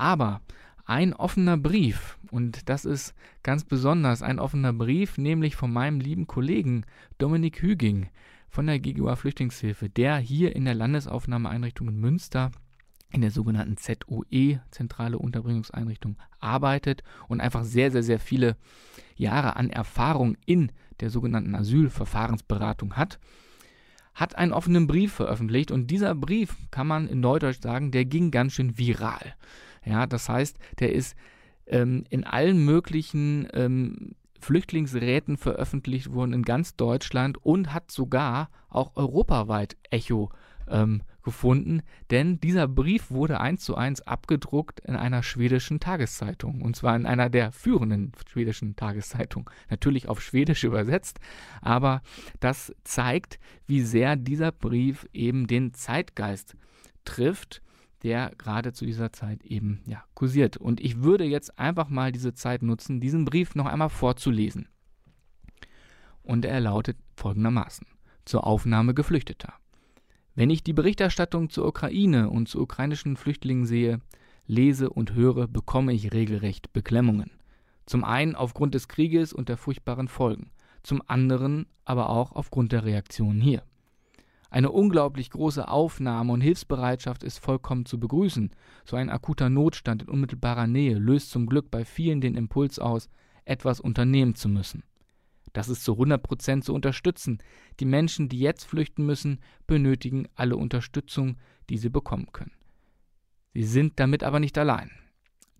Aber 0.00 0.40
ein 0.86 1.12
offener 1.12 1.58
Brief, 1.58 2.18
und 2.30 2.70
das 2.70 2.86
ist 2.86 3.14
ganz 3.42 3.64
besonders 3.64 4.22
ein 4.22 4.38
offener 4.38 4.72
Brief, 4.72 5.18
nämlich 5.18 5.56
von 5.56 5.70
meinem 5.70 6.00
lieben 6.00 6.26
Kollegen 6.26 6.86
Dominik 7.18 7.60
Hüging 7.60 8.08
von 8.48 8.66
der 8.66 8.78
GGUA 8.78 9.16
Flüchtlingshilfe, 9.16 9.90
der 9.90 10.16
hier 10.16 10.56
in 10.56 10.64
der 10.64 10.74
Landesaufnahmeeinrichtung 10.74 11.88
in 11.88 12.00
Münster 12.00 12.50
in 13.12 13.20
der 13.20 13.30
sogenannten 13.30 13.76
ZOE, 13.76 14.62
Zentrale 14.70 15.18
Unterbringungseinrichtung, 15.18 16.16
arbeitet 16.38 17.02
und 17.28 17.42
einfach 17.42 17.64
sehr, 17.64 17.90
sehr, 17.90 18.02
sehr 18.02 18.20
viele 18.20 18.56
Jahre 19.16 19.56
an 19.56 19.68
Erfahrung 19.68 20.38
in 20.46 20.72
der 21.00 21.10
sogenannten 21.10 21.54
Asylverfahrensberatung 21.54 22.96
hat 22.96 23.18
hat 24.14 24.36
einen 24.36 24.52
offenen 24.52 24.86
Brief 24.86 25.12
veröffentlicht 25.12 25.70
und 25.70 25.86
dieser 25.90 26.14
Brief, 26.14 26.56
kann 26.70 26.86
man 26.86 27.08
in 27.08 27.20
Neudeutsch 27.20 27.62
sagen, 27.62 27.90
der 27.90 28.04
ging 28.04 28.30
ganz 28.30 28.52
schön 28.54 28.76
viral. 28.76 29.34
Ja, 29.84 30.06
das 30.06 30.28
heißt, 30.28 30.58
der 30.78 30.92
ist 30.92 31.16
ähm, 31.66 32.04
in 32.10 32.24
allen 32.24 32.64
möglichen 32.64 33.48
ähm, 33.52 34.14
Flüchtlingsräten 34.40 35.36
veröffentlicht 35.36 36.12
worden 36.12 36.32
in 36.32 36.42
ganz 36.42 36.76
Deutschland 36.76 37.38
und 37.44 37.72
hat 37.72 37.90
sogar 37.90 38.50
auch 38.68 38.96
europaweit 38.96 39.76
Echo 39.90 40.30
ähm, 40.68 41.02
gefunden, 41.22 41.82
denn 42.10 42.40
dieser 42.40 42.66
Brief 42.66 43.10
wurde 43.10 43.40
eins 43.40 43.62
zu 43.62 43.76
eins 43.76 44.00
abgedruckt 44.00 44.80
in 44.80 44.96
einer 44.96 45.22
schwedischen 45.22 45.78
Tageszeitung. 45.78 46.62
Und 46.62 46.76
zwar 46.76 46.96
in 46.96 47.04
einer 47.04 47.28
der 47.28 47.52
führenden 47.52 48.12
schwedischen 48.26 48.76
Tageszeitungen, 48.76 49.48
natürlich 49.68 50.08
auf 50.08 50.22
Schwedisch 50.22 50.64
übersetzt, 50.64 51.20
aber 51.60 52.00
das 52.40 52.74
zeigt, 52.84 53.38
wie 53.66 53.82
sehr 53.82 54.16
dieser 54.16 54.52
Brief 54.52 55.06
eben 55.12 55.46
den 55.46 55.74
Zeitgeist 55.74 56.56
trifft 57.04 57.62
der 58.02 58.32
gerade 58.38 58.72
zu 58.72 58.86
dieser 58.86 59.12
Zeit 59.12 59.44
eben 59.44 59.82
ja, 59.86 60.02
kursiert. 60.14 60.56
Und 60.56 60.80
ich 60.80 61.02
würde 61.02 61.24
jetzt 61.24 61.58
einfach 61.58 61.88
mal 61.88 62.12
diese 62.12 62.34
Zeit 62.34 62.62
nutzen, 62.62 63.00
diesen 63.00 63.24
Brief 63.24 63.54
noch 63.54 63.66
einmal 63.66 63.90
vorzulesen. 63.90 64.68
Und 66.22 66.44
er 66.44 66.60
lautet 66.60 66.96
folgendermaßen 67.16 67.86
zur 68.24 68.46
Aufnahme 68.46 68.94
Geflüchteter. 68.94 69.54
Wenn 70.34 70.50
ich 70.50 70.62
die 70.62 70.72
Berichterstattung 70.72 71.50
zur 71.50 71.66
Ukraine 71.66 72.30
und 72.30 72.48
zu 72.48 72.60
ukrainischen 72.60 73.16
Flüchtlingen 73.16 73.66
sehe, 73.66 74.00
lese 74.46 74.90
und 74.90 75.14
höre, 75.14 75.48
bekomme 75.48 75.92
ich 75.92 76.12
regelrecht 76.12 76.72
Beklemmungen. 76.72 77.30
Zum 77.86 78.04
einen 78.04 78.36
aufgrund 78.36 78.74
des 78.74 78.88
Krieges 78.88 79.32
und 79.32 79.48
der 79.48 79.56
furchtbaren 79.56 80.08
Folgen, 80.08 80.50
zum 80.82 81.02
anderen 81.06 81.66
aber 81.84 82.08
auch 82.10 82.32
aufgrund 82.32 82.72
der 82.72 82.84
Reaktionen 82.84 83.40
hier. 83.40 83.62
Eine 84.50 84.72
unglaublich 84.72 85.30
große 85.30 85.68
Aufnahme 85.68 86.32
und 86.32 86.40
Hilfsbereitschaft 86.40 87.22
ist 87.22 87.38
vollkommen 87.38 87.86
zu 87.86 88.00
begrüßen. 88.00 88.50
So 88.84 88.96
ein 88.96 89.08
akuter 89.08 89.48
Notstand 89.48 90.02
in 90.02 90.08
unmittelbarer 90.08 90.66
Nähe 90.66 90.98
löst 90.98 91.30
zum 91.30 91.46
Glück 91.46 91.70
bei 91.70 91.84
vielen 91.84 92.20
den 92.20 92.34
Impuls 92.34 92.80
aus, 92.80 93.08
etwas 93.44 93.80
unternehmen 93.80 94.34
zu 94.34 94.48
müssen. 94.48 94.82
Das 95.52 95.68
ist 95.68 95.84
zu 95.84 95.92
100 95.92 96.22
Prozent 96.22 96.64
zu 96.64 96.74
unterstützen. 96.74 97.38
Die 97.78 97.84
Menschen, 97.84 98.28
die 98.28 98.40
jetzt 98.40 98.64
flüchten 98.64 99.06
müssen, 99.06 99.40
benötigen 99.66 100.28
alle 100.34 100.56
Unterstützung, 100.56 101.36
die 101.68 101.78
sie 101.78 101.88
bekommen 101.88 102.28
können. 102.32 102.52
Sie 103.54 103.64
sind 103.64 103.98
damit 103.98 104.22
aber 104.24 104.40
nicht 104.40 104.58
allein. 104.58 104.90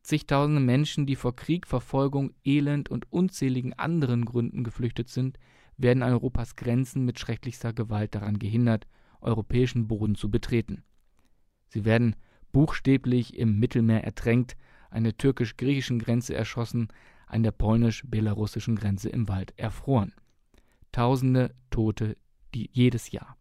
Zigtausende 0.02 0.60
Menschen, 0.60 1.06
die 1.06 1.16
vor 1.16 1.36
Krieg, 1.36 1.66
Verfolgung, 1.66 2.32
Elend 2.44 2.88
und 2.88 3.12
unzähligen 3.12 3.72
anderen 3.74 4.24
Gründen 4.24 4.64
geflüchtet 4.64 5.08
sind, 5.08 5.38
werden 5.82 6.02
an 6.02 6.12
Europas 6.12 6.56
Grenzen 6.56 7.04
mit 7.04 7.18
schrecklichster 7.18 7.72
Gewalt 7.72 8.14
daran 8.14 8.38
gehindert, 8.38 8.86
europäischen 9.20 9.88
Boden 9.88 10.14
zu 10.14 10.30
betreten. 10.30 10.82
Sie 11.68 11.84
werden 11.84 12.16
buchstäblich 12.52 13.36
im 13.36 13.58
Mittelmeer 13.58 14.04
ertränkt, 14.04 14.56
an 14.90 15.04
der 15.04 15.16
türkisch-griechischen 15.16 15.98
Grenze 15.98 16.34
erschossen, 16.34 16.88
an 17.26 17.42
der 17.42 17.52
polnisch-belarussischen 17.52 18.76
Grenze 18.76 19.08
im 19.08 19.28
Wald 19.28 19.56
erfroren. 19.56 20.12
Tausende 20.90 21.54
Tote 21.70 22.16
die, 22.54 22.68
jedes 22.72 23.12
Jahr. 23.12 23.36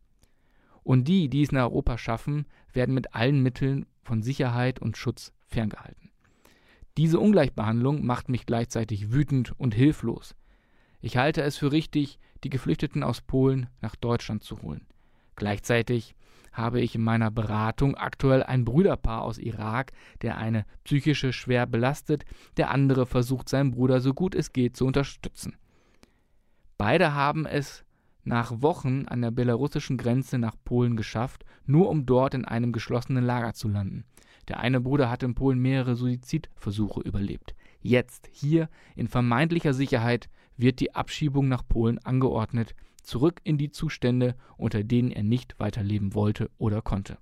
Und 0.84 1.08
die, 1.08 1.30
die 1.30 1.42
es 1.42 1.52
nach 1.52 1.64
Europa 1.64 1.98
schaffen, 1.98 2.46
werden 2.72 2.94
mit 2.94 3.16
allen 3.16 3.42
Mitteln 3.42 3.86
von 4.04 4.22
Sicherheit 4.22 4.80
und 4.80 4.98
Schutz 4.98 5.34
ferngehalten. 5.48 6.12
Diese 6.98 7.20
Ungleichbehandlung 7.20 8.06
macht 8.06 8.30
mich 8.30 8.46
gleichzeitig 8.46 9.12
wütend 9.12 9.58
und 9.60 9.74
hilflos. 9.74 10.36
Ich 11.02 11.18
halte 11.18 11.42
es 11.42 11.58
für 11.58 11.72
richtig, 11.72 12.20
die 12.44 12.50
Geflüchteten 12.50 13.04
aus 13.04 13.22
Polen 13.22 13.68
nach 13.82 13.96
Deutschland 13.96 14.44
zu 14.44 14.62
holen. 14.62 14.86
Gleichzeitig 15.36 16.16
habe 16.52 16.82
ich 16.82 16.96
in 16.96 17.04
meiner 17.04 17.32
Beratung 17.32 17.96
aktuell 17.96 18.44
ein 18.44 18.66
Brüderpaar 18.66 19.22
aus 19.22 19.38
Irak, 19.38 19.92
der 20.22 20.38
eine 20.38 20.66
psychische 20.84 21.32
schwer 21.32 21.66
belastet, 21.66 22.26
der 22.58 22.72
andere 22.72 23.06
versucht 23.06 23.50
seinen 23.50 23.72
Bruder 23.72 24.02
so 24.02 24.14
gut 24.14 24.36
es 24.36 24.52
geht 24.52 24.76
zu 24.76 24.86
unterstützen. 24.86 25.56
Beide 26.78 27.14
haben 27.14 27.46
es 27.46 27.84
nach 28.24 28.62
Wochen 28.62 29.06
an 29.08 29.22
der 29.22 29.32
belarussischen 29.32 29.98
Grenze 29.98 30.38
nach 30.38 30.56
Polen 30.64 30.96
geschafft, 30.96 31.46
nur 31.66 31.90
um 31.90 32.06
dort 32.06 32.34
in 32.34 32.46
einem 32.46 32.72
geschlossenen 32.72 33.24
Lager 33.24 33.54
zu 33.54 33.68
landen. 33.68 34.06
Der 34.48 34.60
eine 34.60 34.82
Bruder 34.82 35.10
hat 35.10 35.24
in 35.24 35.36
Polen 35.36 35.60
mehrere 35.60 35.96
Suizidversuche 35.96 37.02
überlebt. 37.02 37.56
Jetzt, 37.82 38.30
hier, 38.32 38.70
in 38.96 39.08
vermeintlicher 39.08 39.74
Sicherheit, 39.74 40.30
wird 40.60 40.80
die 40.80 40.94
Abschiebung 40.94 41.48
nach 41.48 41.68
Polen 41.68 42.00
angeordnet, 42.00 42.76
zurück 43.02 43.40
in 43.44 43.58
die 43.58 43.72
Zustände, 43.72 44.36
unter 44.58 44.84
denen 44.84 45.12
er 45.12 45.24
nicht 45.24 45.60
weiterleben 45.60 46.14
wollte 46.14 46.52
oder 46.58 46.82
konnte. 46.82 47.18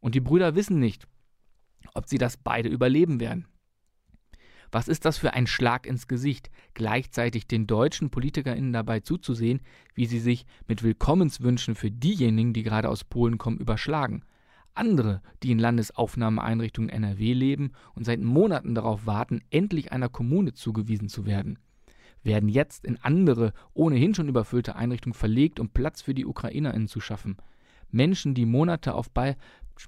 Und 0.00 0.14
die 0.14 0.20
Brüder 0.20 0.54
wissen 0.54 0.78
nicht, 0.78 1.06
ob 1.94 2.08
sie 2.08 2.18
das 2.18 2.36
beide 2.36 2.68
überleben 2.68 3.20
werden. 3.20 3.46
Was 4.70 4.86
ist 4.86 5.06
das 5.06 5.16
für 5.16 5.32
ein 5.32 5.46
Schlag 5.46 5.86
ins 5.86 6.08
Gesicht, 6.08 6.50
gleichzeitig 6.74 7.46
den 7.46 7.66
deutschen 7.66 8.10
PolitikerInnen 8.10 8.72
dabei 8.72 9.00
zuzusehen, 9.00 9.62
wie 9.94 10.04
sie 10.04 10.18
sich 10.18 10.44
mit 10.66 10.82
Willkommenswünschen 10.82 11.74
für 11.74 11.90
diejenigen, 11.90 12.52
die 12.52 12.64
gerade 12.64 12.90
aus 12.90 13.04
Polen 13.04 13.38
kommen, 13.38 13.58
überschlagen. 13.58 14.24
Andere, 14.74 15.22
die 15.42 15.52
in 15.52 15.58
Landesaufnahmeeinrichtungen 15.58 16.90
NRW 16.90 17.32
leben 17.32 17.72
und 17.94 18.04
seit 18.04 18.20
Monaten 18.20 18.74
darauf 18.74 19.06
warten, 19.06 19.40
endlich 19.50 19.90
einer 19.90 20.10
Kommune 20.10 20.52
zugewiesen 20.52 21.08
zu 21.08 21.24
werden 21.24 21.58
werden 22.28 22.48
jetzt 22.48 22.84
in 22.84 22.96
andere, 22.98 23.52
ohnehin 23.74 24.14
schon 24.14 24.28
überfüllte 24.28 24.76
Einrichtungen 24.76 25.14
verlegt, 25.14 25.58
um 25.58 25.70
Platz 25.70 26.02
für 26.02 26.14
die 26.14 26.26
UkrainerInnen 26.26 26.86
zu 26.86 27.00
schaffen. 27.00 27.38
Menschen, 27.90 28.34
die 28.34 28.46
Monate 28.46 28.94
auf 28.94 29.10
be 29.10 29.34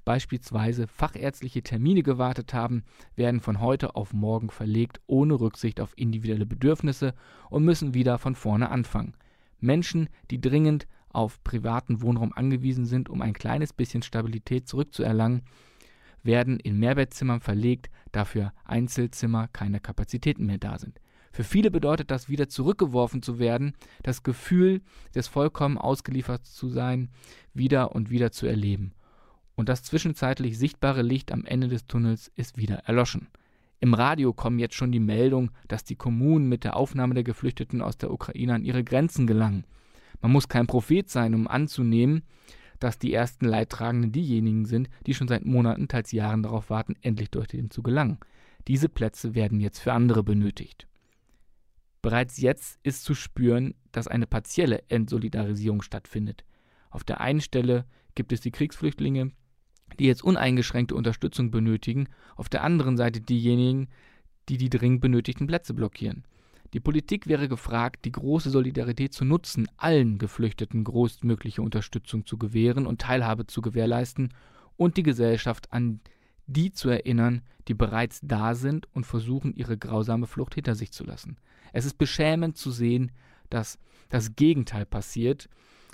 beispielsweise 0.05 0.87
fachärztliche 0.87 1.63
Termine 1.63 2.01
gewartet 2.01 2.53
haben, 2.53 2.83
werden 3.15 3.41
von 3.41 3.59
heute 3.59 3.95
auf 3.95 4.13
morgen 4.13 4.49
verlegt, 4.49 5.01
ohne 5.05 5.33
Rücksicht 5.33 5.81
auf 5.81 5.93
individuelle 5.97 6.45
Bedürfnisse 6.45 7.13
und 7.49 7.65
müssen 7.65 7.93
wieder 7.93 8.17
von 8.17 8.35
vorne 8.35 8.69
anfangen. 8.69 9.15
Menschen, 9.59 10.07
die 10.31 10.39
dringend 10.39 10.87
auf 11.09 11.43
privaten 11.43 12.01
Wohnraum 12.01 12.31
angewiesen 12.33 12.85
sind, 12.85 13.09
um 13.09 13.21
ein 13.21 13.33
kleines 13.33 13.73
bisschen 13.73 14.01
Stabilität 14.01 14.65
zurückzuerlangen, 14.67 15.43
werden 16.23 16.57
in 16.59 16.79
Mehrbettzimmern 16.79 17.41
verlegt, 17.41 17.89
dafür 18.13 18.53
Einzelzimmer 18.63 19.49
keine 19.49 19.81
Kapazitäten 19.81 20.45
mehr 20.45 20.57
da 20.57 20.77
sind. 20.77 21.01
Für 21.31 21.43
viele 21.43 21.71
bedeutet 21.71 22.11
das, 22.11 22.29
wieder 22.29 22.49
zurückgeworfen 22.49 23.21
zu 23.21 23.39
werden, 23.39 23.73
das 24.03 24.23
Gefühl 24.23 24.81
des 25.15 25.27
vollkommen 25.27 25.77
ausgeliefert 25.77 26.45
zu 26.45 26.69
sein, 26.69 27.09
wieder 27.53 27.95
und 27.95 28.09
wieder 28.09 28.31
zu 28.31 28.47
erleben. 28.47 28.93
Und 29.55 29.69
das 29.69 29.83
zwischenzeitlich 29.83 30.57
sichtbare 30.57 31.01
Licht 31.01 31.31
am 31.31 31.45
Ende 31.45 31.67
des 31.67 31.85
Tunnels 31.85 32.31
ist 32.35 32.57
wieder 32.57 32.77
erloschen. 32.85 33.27
Im 33.79 33.93
Radio 33.93 34.33
kommen 34.33 34.59
jetzt 34.59 34.75
schon 34.75 34.91
die 34.91 34.99
Meldungen, 34.99 35.51
dass 35.67 35.83
die 35.83 35.95
Kommunen 35.95 36.47
mit 36.47 36.63
der 36.63 36.75
Aufnahme 36.75 37.15
der 37.15 37.23
Geflüchteten 37.23 37.81
aus 37.81 37.97
der 37.97 38.11
Ukraine 38.11 38.55
an 38.55 38.63
ihre 38.63 38.83
Grenzen 38.83 39.25
gelangen. 39.25 39.65
Man 40.21 40.31
muss 40.31 40.47
kein 40.47 40.67
Prophet 40.67 41.09
sein, 41.09 41.33
um 41.33 41.47
anzunehmen, 41.47 42.23
dass 42.79 42.99
die 42.99 43.13
ersten 43.13 43.45
Leidtragenden 43.45 44.11
diejenigen 44.11 44.65
sind, 44.65 44.89
die 45.07 45.13
schon 45.13 45.27
seit 45.27 45.45
Monaten, 45.45 45.87
teils 45.87 46.11
Jahren 46.11 46.43
darauf 46.43 46.69
warten, 46.69 46.95
endlich 47.01 47.31
dorthin 47.31 47.71
zu 47.71 47.81
gelangen. 47.81 48.19
Diese 48.67 48.89
Plätze 48.89 49.33
werden 49.33 49.59
jetzt 49.59 49.79
für 49.79 49.93
andere 49.93 50.23
benötigt. 50.23 50.87
Bereits 52.01 52.39
jetzt 52.39 52.79
ist 52.83 53.03
zu 53.03 53.13
spüren, 53.13 53.75
dass 53.91 54.07
eine 54.07 54.25
partielle 54.25 54.83
Entsolidarisierung 54.89 55.81
stattfindet. 55.81 56.43
Auf 56.89 57.03
der 57.03 57.21
einen 57.21 57.41
Stelle 57.41 57.85
gibt 58.15 58.31
es 58.31 58.41
die 58.41 58.51
Kriegsflüchtlinge, 58.51 59.31
die 59.99 60.05
jetzt 60.05 60.23
uneingeschränkte 60.23 60.95
Unterstützung 60.95 61.51
benötigen, 61.51 62.07
auf 62.35 62.49
der 62.49 62.63
anderen 62.63 62.97
Seite 62.97 63.21
diejenigen, 63.21 63.89
die 64.49 64.57
die 64.57 64.69
dringend 64.69 65.01
benötigten 65.01 65.47
Plätze 65.47 65.73
blockieren. 65.73 66.25
Die 66.73 66.79
Politik 66.79 67.27
wäre 67.27 67.49
gefragt, 67.49 68.05
die 68.05 68.13
große 68.13 68.49
Solidarität 68.49 69.13
zu 69.13 69.25
nutzen, 69.25 69.67
allen 69.77 70.17
Geflüchteten 70.17 70.83
größtmögliche 70.83 71.61
Unterstützung 71.61 72.25
zu 72.25 72.37
gewähren 72.37 72.87
und 72.87 73.01
Teilhabe 73.01 73.45
zu 73.45 73.61
gewährleisten 73.61 74.33
und 74.77 74.97
die 74.97 75.03
Gesellschaft 75.03 75.71
an 75.71 75.99
die 76.03 76.20
zu 76.73 76.89
erinnern, 76.89 77.41
die 77.67 77.73
bereits 77.73 78.19
da 78.23 78.55
sind 78.55 78.87
und 78.93 79.05
versuchen, 79.05 79.53
ihre 79.53 79.77
grausame 79.77 80.27
Flucht 80.27 80.55
hinter 80.55 80.75
sich 80.75 80.91
zu 80.91 81.03
lassen. 81.03 81.37
Es 81.73 81.85
ist 81.85 81.97
beschämend 81.97 82.57
zu 82.57 82.71
sehen, 82.71 83.11
dass 83.49 83.79
das 84.09 84.35
Gegenteil 84.35 84.85
passiert 84.85 85.49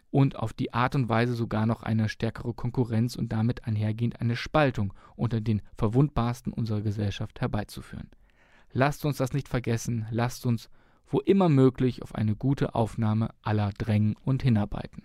und 0.10 0.38
auf 0.38 0.54
die 0.54 0.74
Art 0.74 0.96
und 0.96 1.10
Weise 1.10 1.34
sogar 1.34 1.66
noch 1.66 1.84
eine 1.84 2.10
stärkere 2.10 2.54
Konkurrenz 2.54 3.16
und 3.16 3.32
damit 3.32 3.66
einhergehend 3.66 4.22
eine 4.22 4.36
Spaltung 4.36 4.94
unter 5.16 5.42
den 5.42 5.62
Verwundbarsten 5.78 6.54
unserer 6.54 6.82
Gesellschaft 6.82 7.42
herbeizuführen. 7.42 8.10
Lasst 8.72 9.06
uns 9.06 9.18
das 9.18 9.34
nicht 9.34 9.48
vergessen, 9.48 10.08
lasst 10.12 10.46
uns, 10.46 10.70
wo 11.08 11.20
immer 11.20 11.50
möglich, 11.50 12.02
auf 12.02 12.16
eine 12.16 12.36
gute 12.36 12.76
Aufnahme 12.76 13.30
aller 13.42 13.72
drängen 13.78 14.16
und 14.24 14.44
hinarbeiten. 14.44 15.04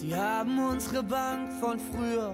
Sie 0.00 0.14
haben 0.14 0.60
unsere 0.60 1.02
Bank 1.02 1.52
von 1.54 1.76
früher 1.80 2.32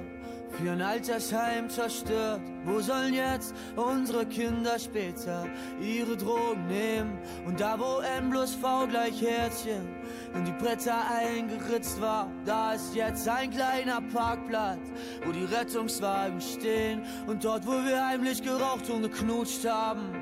für 0.50 0.72
ein 0.72 0.82
Altersheim 0.82 1.70
zerstört. 1.70 2.42
Wo 2.62 2.78
sollen 2.80 3.14
jetzt 3.14 3.54
unsere 3.74 4.26
Kinder 4.26 4.78
später 4.78 5.46
ihre 5.80 6.14
Drogen 6.14 6.66
nehmen? 6.66 7.18
Und 7.46 7.58
da, 7.60 7.78
wo 7.78 8.00
N 8.00 8.28
plus 8.28 8.54
V 8.54 8.86
gleich 8.86 9.18
Herzchen 9.18 9.88
in 10.34 10.44
die 10.44 10.52
Bretter 10.52 11.08
eingeritzt 11.10 11.98
war, 12.02 12.30
da 12.44 12.74
ist 12.74 12.94
jetzt 12.94 13.26
ein 13.26 13.50
kleiner 13.50 14.02
Parkplatz, 14.12 14.92
wo 15.24 15.32
die 15.32 15.46
Rettungswagen 15.46 16.42
stehen. 16.42 17.00
Und 17.26 17.46
dort, 17.46 17.66
wo 17.66 17.82
wir 17.82 18.06
heimlich 18.06 18.42
geraucht 18.42 18.90
und 18.90 19.04
geknutscht 19.04 19.66
haben, 19.66 20.12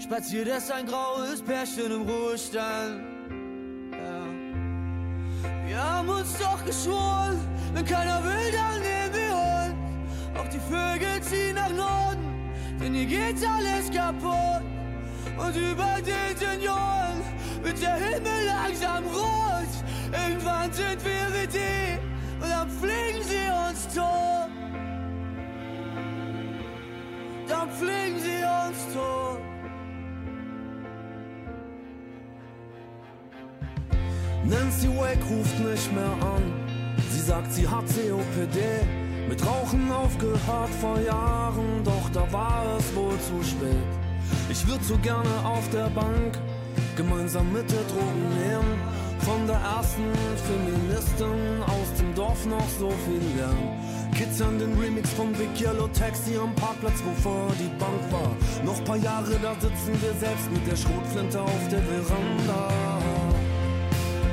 spaziert 0.00 0.48
es 0.48 0.72
ein 0.72 0.86
graues 0.86 1.40
Pärchen 1.40 1.92
im 1.92 2.02
Ruhestand. 2.02 3.11
Wir 5.72 5.82
haben 5.82 6.10
uns 6.10 6.36
doch 6.36 6.62
geschworen, 6.66 7.40
wenn 7.72 7.86
keiner 7.86 8.22
will, 8.22 8.52
dann 8.52 8.78
nehmen 8.82 9.14
wir 9.14 9.34
uns. 9.62 10.38
Auch 10.38 10.48
die 10.48 10.60
Vögel 10.60 11.22
ziehen 11.22 11.54
nach 11.54 11.70
Norden, 11.70 12.52
denn 12.78 12.92
hier 12.92 13.06
geht 13.06 13.36
alles 13.42 13.90
kaputt. 13.90 14.60
Und 15.38 15.56
über 15.56 15.96
den 16.04 16.36
Senioren 16.36 17.22
wird 17.62 17.80
der 17.80 17.94
Himmel 17.94 18.44
langsam 18.44 19.02
rot. 19.06 19.72
Irgendwann 20.12 20.70
sind 20.74 21.02
wir 21.06 21.40
wie 21.40 21.46
die 21.46 22.42
und 22.42 22.50
dann 22.50 22.68
fliegen 22.68 23.22
sie 23.22 23.48
uns 23.70 23.94
tot. 23.94 24.50
Dann 27.48 27.70
fliegen 27.70 28.20
sie 28.20 28.44
uns 28.44 28.94
tot. 28.94 29.51
Nancy 34.44 34.88
Wake 34.88 35.24
ruft 35.30 35.58
nicht 35.60 35.92
mehr 35.92 36.16
an. 36.20 36.42
Sie 37.10 37.20
sagt, 37.20 37.52
sie 37.52 37.68
hat 37.68 37.84
COPD. 37.86 38.58
Mit 39.28 39.46
Rauchen 39.46 39.90
aufgehört 39.90 40.70
vor 40.80 40.98
Jahren, 41.00 41.84
doch 41.84 42.10
da 42.12 42.30
war 42.32 42.64
es 42.76 42.94
wohl 42.94 43.16
zu 43.20 43.48
spät. 43.48 43.86
Ich 44.50 44.66
würde 44.66 44.82
so 44.84 44.98
gerne 44.98 45.30
auf 45.44 45.68
der 45.70 45.88
Bank 45.90 46.38
gemeinsam 46.96 47.52
mit 47.52 47.70
der 47.70 47.82
Drogen 47.84 48.28
nehmen. 48.34 48.80
Von 49.20 49.46
der 49.46 49.56
ersten 49.56 50.10
Feministin 50.48 51.62
aus 51.62 51.98
dem 51.98 52.12
Dorf 52.16 52.44
noch 52.44 52.68
so 52.80 52.90
viel 53.06 53.22
lernen. 53.38 53.78
Kids 54.12 54.42
an 54.42 54.58
den 54.58 54.78
Remix 54.78 55.10
vom 55.10 55.32
Big 55.32 55.58
Yellow 55.60 55.88
Taxi 55.88 56.36
am 56.36 56.52
Parkplatz, 56.56 57.00
wovor 57.04 57.52
die 57.58 57.70
Bank 57.78 58.02
war. 58.10 58.36
Noch 58.64 58.82
paar 58.84 58.96
Jahre, 58.96 59.38
da 59.40 59.54
sitzen 59.54 59.94
wir 60.02 60.12
selbst 60.18 60.50
mit 60.50 60.66
der 60.66 60.76
Schrotflinte 60.76 61.40
auf 61.40 61.68
der 61.70 61.80
Veranda. 61.82 63.21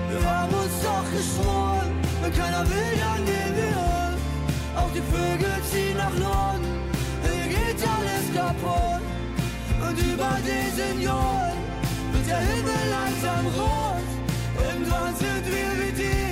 Wir 0.09 0.23
haben 0.27 0.53
uns 0.53 0.81
doch 0.81 1.05
geschworen, 1.11 1.91
wenn 2.21 2.33
keiner 2.33 2.67
will, 2.67 2.93
dann 2.99 3.23
gehen 3.25 3.53
wir 3.61 3.77
uns. 3.77 4.21
Auch 4.75 4.91
die 4.91 5.05
Vögel 5.13 5.57
ziehen 5.69 5.97
nach 5.97 6.15
Norden, 6.17 6.65
hier 7.23 7.47
geht 7.47 7.79
alles 7.95 8.25
kaputt. 8.33 9.03
Und 9.85 9.97
über 9.99 10.31
den 10.45 10.67
Senioren 10.75 11.57
wird 12.11 12.27
der 12.27 12.39
Himmel 12.39 12.83
langsam 12.89 13.45
rot. 13.57 14.09
Irgendwann 14.67 15.15
sind 15.15 15.45
wir 15.45 15.69
wie 15.79 15.91
die 15.91 16.28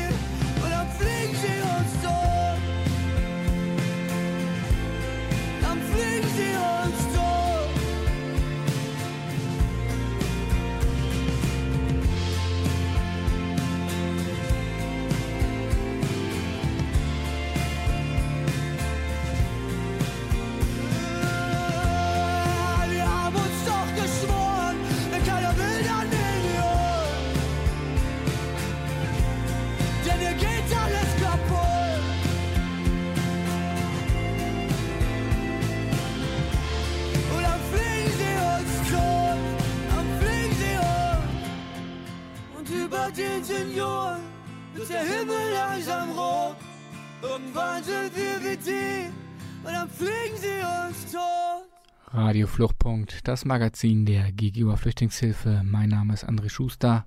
Fluchtpunkt, 52.97 53.27
das 53.27 53.45
Magazin 53.45 54.05
der 54.05 54.31
GGUA 54.31 54.75
Flüchtlingshilfe. 54.75 55.61
Mein 55.63 55.89
Name 55.89 56.13
ist 56.13 56.27
André 56.27 56.49
Schuster 56.49 57.05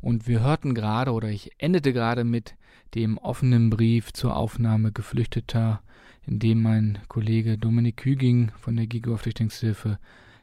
und 0.00 0.26
wir 0.26 0.40
hörten 0.40 0.74
gerade 0.74 1.12
oder 1.12 1.28
ich 1.28 1.52
endete 1.58 1.92
gerade 1.92 2.24
mit 2.24 2.56
dem 2.96 3.18
offenen 3.18 3.70
Brief 3.70 4.12
zur 4.12 4.36
Aufnahme 4.36 4.90
Geflüchteter, 4.90 5.80
in 6.26 6.40
dem 6.40 6.62
mein 6.62 6.98
Kollege 7.08 7.56
Dominik 7.56 8.04
Hüging 8.04 8.50
von 8.58 8.74
der 8.74 8.86
GGUA 8.88 9.16
Flüchtlingshilfe 9.16 9.98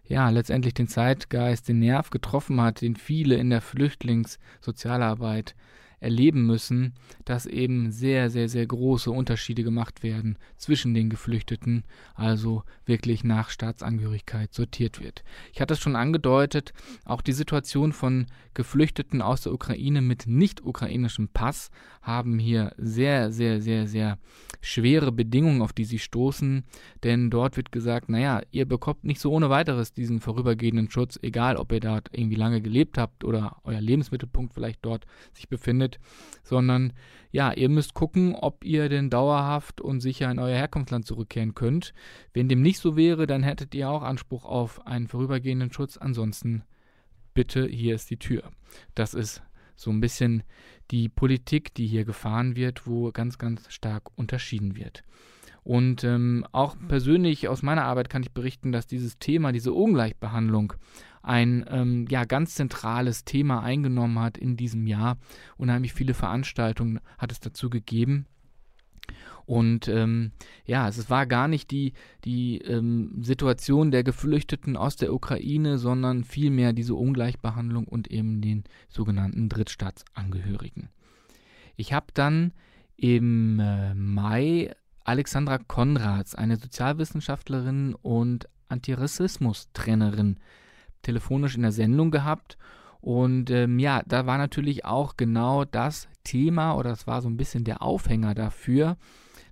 ja 0.05 0.29
letztendlich 0.29 0.75
den 0.75 0.87
Zeitgeist, 0.87 1.67
den 1.67 1.79
Nerv 1.79 2.09
getroffen 2.09 2.61
hat, 2.61 2.81
den 2.81 2.95
viele 2.95 3.35
in 3.35 3.49
der 3.49 3.61
Flüchtlingssozialarbeit 3.61 5.55
erleben 5.99 6.45
müssen, 6.45 6.93
dass 7.25 7.45
eben 7.45 7.91
sehr, 7.91 8.29
sehr, 8.29 8.49
sehr 8.49 8.65
große 8.65 9.11
Unterschiede 9.11 9.63
gemacht 9.63 10.03
werden 10.03 10.37
zwischen 10.57 10.93
den 10.93 11.09
Geflüchteten, 11.09 11.83
also 12.15 12.63
wirklich 12.85 13.23
nach 13.23 13.49
Staatsangehörigkeit 13.49 14.53
sortiert 14.53 15.01
wird. 15.01 15.23
Ich 15.53 15.61
hatte 15.61 15.73
es 15.73 15.79
schon 15.79 15.95
angedeutet, 15.95 16.73
auch 17.05 17.21
die 17.21 17.33
Situation 17.33 17.93
von 17.93 18.27
Geflüchteten 18.53 19.21
aus 19.21 19.41
der 19.41 19.53
Ukraine 19.53 20.01
mit 20.01 20.27
nicht 20.27 20.63
ukrainischem 20.65 21.29
Pass 21.29 21.69
haben 22.01 22.39
hier 22.39 22.73
sehr, 22.77 23.31
sehr, 23.31 23.61
sehr, 23.61 23.87
sehr 23.87 24.17
schwere 24.61 25.11
Bedingungen, 25.11 25.61
auf 25.61 25.73
die 25.73 25.85
sie 25.85 25.99
stoßen, 25.99 26.63
denn 27.03 27.29
dort 27.29 27.57
wird 27.57 27.71
gesagt, 27.71 28.09
naja, 28.09 28.41
ihr 28.51 28.65
bekommt 28.65 29.03
nicht 29.03 29.19
so 29.19 29.31
ohne 29.31 29.49
weiteres 29.49 29.93
diesen 29.93 30.19
vorübergehenden 30.19 30.89
Schutz, 30.89 31.17
egal 31.21 31.55
ob 31.55 31.71
ihr 31.71 31.79
dort 31.79 32.09
irgendwie 32.11 32.35
lange 32.35 32.61
gelebt 32.61 32.97
habt 32.97 33.23
oder 33.23 33.57
euer 33.63 33.81
Lebensmittelpunkt 33.81 34.53
vielleicht 34.53 34.85
dort 34.85 35.05
sich 35.33 35.47
befindet, 35.47 35.99
sondern 36.43 36.93
ja, 37.31 37.53
ihr 37.53 37.69
müsst 37.69 37.93
gucken, 37.93 38.35
ob 38.35 38.63
ihr 38.63 38.89
denn 38.89 39.09
dauerhaft 39.09 39.81
und 39.81 40.01
sicher 40.01 40.29
in 40.31 40.39
euer 40.39 40.57
Herkunftsland 40.57 41.05
zurückkehren 41.05 41.53
könnt. 41.53 41.93
Wenn 42.33 42.49
dem 42.49 42.61
nicht 42.61 42.79
so 42.79 42.97
wäre, 42.97 43.27
dann 43.27 43.43
hättet 43.43 43.75
ihr 43.75 43.89
auch 43.89 44.01
Anspruch 44.01 44.45
auf 44.45 44.85
einen 44.87 45.07
vorübergehenden 45.07 45.71
Schutz. 45.71 45.97
Ansonsten 45.97 46.63
bitte, 47.33 47.67
hier 47.67 47.95
ist 47.95 48.09
die 48.09 48.17
Tür. 48.17 48.43
Das 48.95 49.13
ist 49.13 49.41
so 49.79 49.91
ein 49.91 50.01
bisschen 50.01 50.43
die 50.91 51.09
Politik, 51.09 51.73
die 51.73 51.87
hier 51.87 52.05
gefahren 52.05 52.55
wird, 52.55 52.87
wo 52.87 53.11
ganz, 53.11 53.37
ganz 53.37 53.71
stark 53.71 54.09
unterschieden 54.15 54.75
wird. 54.75 55.03
Und 55.63 56.03
ähm, 56.03 56.45
auch 56.51 56.75
persönlich 56.87 57.47
aus 57.47 57.61
meiner 57.61 57.83
Arbeit 57.83 58.09
kann 58.09 58.23
ich 58.23 58.31
berichten, 58.31 58.71
dass 58.71 58.87
dieses 58.87 59.19
Thema, 59.19 59.51
diese 59.51 59.73
Ungleichbehandlung, 59.73 60.73
ein 61.21 61.65
ähm, 61.69 62.05
ja, 62.09 62.23
ganz 62.25 62.55
zentrales 62.55 63.25
Thema 63.25 63.61
eingenommen 63.61 64.19
hat 64.19 64.37
in 64.37 64.55
diesem 64.55 64.87
Jahr. 64.87 65.17
Unheimlich 65.57 65.93
viele 65.93 66.13
Veranstaltungen 66.13 66.99
hat 67.17 67.31
es 67.31 67.39
dazu 67.39 67.69
gegeben. 67.69 68.25
Und 69.49 69.87
ähm, 69.87 70.31
ja, 70.67 70.87
es 70.87 71.09
war 71.09 71.25
gar 71.25 71.47
nicht 71.47 71.71
die, 71.71 71.93
die 72.23 72.59
ähm, 72.59 73.15
Situation 73.19 73.89
der 73.89 74.03
Geflüchteten 74.03 74.77
aus 74.77 74.95
der 74.95 75.11
Ukraine, 75.11 75.79
sondern 75.79 76.23
vielmehr 76.23 76.71
diese 76.71 76.93
Ungleichbehandlung 76.93 77.87
und 77.87 78.11
eben 78.11 78.41
den 78.41 78.63
sogenannten 78.89 79.49
Drittstaatsangehörigen. 79.49 80.89
Ich 81.77 81.93
habe 81.93 82.05
dann 82.13 82.53
im 82.95 83.59
äh, 83.59 83.95
Mai 83.95 84.71
Alexandra 85.03 85.57
Konrads, 85.57 86.35
eine 86.35 86.57
Sozialwissenschaftlerin 86.57 87.95
und 87.95 88.47
Antirassismus-Trainerin, 88.67 90.37
telefonisch 91.01 91.55
in 91.55 91.63
der 91.63 91.71
Sendung 91.71 92.11
gehabt. 92.11 92.59
Und 93.01 93.49
ähm, 93.49 93.79
ja, 93.79 94.03
da 94.05 94.27
war 94.27 94.37
natürlich 94.37 94.85
auch 94.85 95.17
genau 95.17 95.65
das 95.65 96.07
Thema 96.23 96.75
oder 96.75 96.91
das 96.91 97.07
war 97.07 97.23
so 97.23 97.29
ein 97.29 97.37
bisschen 97.37 97.63
der 97.63 97.81
Aufhänger 97.81 98.35
dafür. 98.35 98.95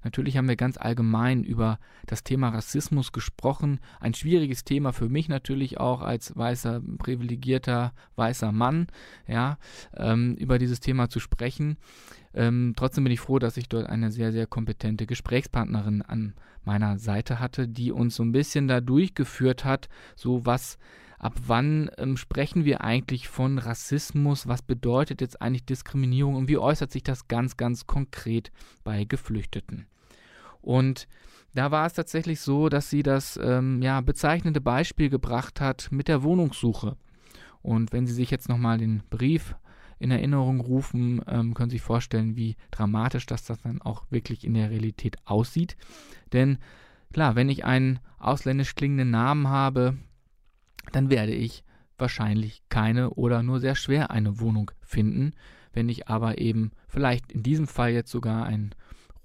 Natürlich 0.08 0.38
haben 0.38 0.48
wir 0.48 0.56
ganz 0.56 0.78
allgemein 0.78 1.44
über 1.44 1.80
das 2.06 2.24
Thema 2.24 2.48
Rassismus 2.48 3.12
gesprochen. 3.12 3.82
Ein 4.00 4.14
schwieriges 4.14 4.64
Thema 4.64 4.94
für 4.94 5.10
mich 5.10 5.28
natürlich 5.28 5.82
auch 5.82 6.00
als 6.00 6.34
weißer, 6.34 6.82
privilegierter, 6.98 7.92
weißer 8.16 8.54
Mann, 8.54 8.88
ja, 9.28 9.58
ähm, 9.98 10.36
über 10.36 10.60
dieses 10.60 10.80
Thema 10.80 11.10
zu 11.10 11.20
sprechen. 11.20 11.76
Ähm, 12.34 12.72
trotzdem 12.78 13.04
bin 13.04 13.12
ich 13.12 13.20
froh, 13.20 13.38
dass 13.38 13.58
ich 13.58 13.68
dort 13.68 13.88
eine 13.88 14.10
sehr, 14.10 14.32
sehr 14.32 14.48
kompetente 14.48 15.08
Gesprächspartnerin 15.08 16.02
an 16.04 16.36
meiner 16.64 17.00
Seite 17.00 17.42
hatte, 17.42 17.68
die 17.68 17.92
uns 17.92 18.16
so 18.16 18.24
ein 18.24 18.32
bisschen 18.32 18.70
da 18.70 18.80
durchgeführt 18.80 19.66
hat, 19.66 19.90
so 20.16 20.46
was 20.46 20.78
ab 21.20 21.34
wann 21.48 21.90
ähm, 21.98 22.18
sprechen 22.18 22.66
wir 22.66 22.82
eigentlich 22.82 23.28
von 23.28 23.58
Rassismus, 23.58 24.48
was 24.48 24.62
bedeutet 24.62 25.22
jetzt 25.22 25.42
eigentlich 25.42 25.66
Diskriminierung 25.66 26.36
und 26.36 26.48
wie 26.48 26.58
äußert 26.58 26.92
sich 26.92 27.04
das 27.04 27.28
ganz, 27.28 27.58
ganz 27.58 27.88
konkret 27.88 28.52
bei 28.84 29.04
Geflüchteten. 29.04 29.88
Und 30.62 31.08
da 31.54 31.72
war 31.72 31.86
es 31.86 31.94
tatsächlich 31.94 32.40
so, 32.40 32.70
dass 32.70 32.90
sie 32.90 33.04
das 33.04 33.40
ähm, 33.42 33.82
ja, 33.82 34.02
bezeichnende 34.02 34.62
Beispiel 34.62 35.10
gebracht 35.10 35.60
hat 35.62 35.88
mit 35.92 36.08
der 36.08 36.24
Wohnungssuche. 36.24 36.98
Und 37.62 37.92
wenn 37.92 38.06
Sie 38.06 38.14
sich 38.14 38.32
jetzt 38.32 38.50
nochmal 38.50 38.78
den 38.78 39.04
Brief 39.10 39.56
in 40.00 40.12
Erinnerung 40.12 40.62
rufen, 40.62 41.22
ähm, 41.28 41.54
können 41.54 41.70
Sie 41.70 41.78
sich 41.78 41.82
vorstellen, 41.84 42.36
wie 42.36 42.56
dramatisch 42.72 43.26
das, 43.26 43.44
das 43.44 43.62
dann 43.62 43.82
auch 43.82 44.06
wirklich 44.10 44.46
in 44.46 44.54
der 44.54 44.70
Realität 44.70 45.18
aussieht. 45.26 45.76
Denn 46.32 46.60
klar, 47.12 47.36
wenn 47.36 47.50
ich 47.50 47.66
einen 47.66 48.00
ausländisch 48.20 48.76
klingenden 48.76 49.10
Namen 49.10 49.48
habe, 49.48 49.98
dann 50.92 51.10
werde 51.10 51.34
ich 51.34 51.64
wahrscheinlich 51.98 52.62
keine 52.70 53.10
oder 53.12 53.44
nur 53.44 53.60
sehr 53.60 53.76
schwer 53.76 54.12
eine 54.12 54.40
Wohnung 54.40 54.72
finden. 54.82 55.34
Wenn 55.74 55.90
ich 55.90 56.08
aber 56.08 56.38
eben 56.38 56.72
vielleicht 56.88 57.32
in 57.32 57.44
diesem 57.44 57.68
Fall 57.68 57.92
jetzt 57.92 58.12
sogar 58.12 58.46
einen 58.46 58.76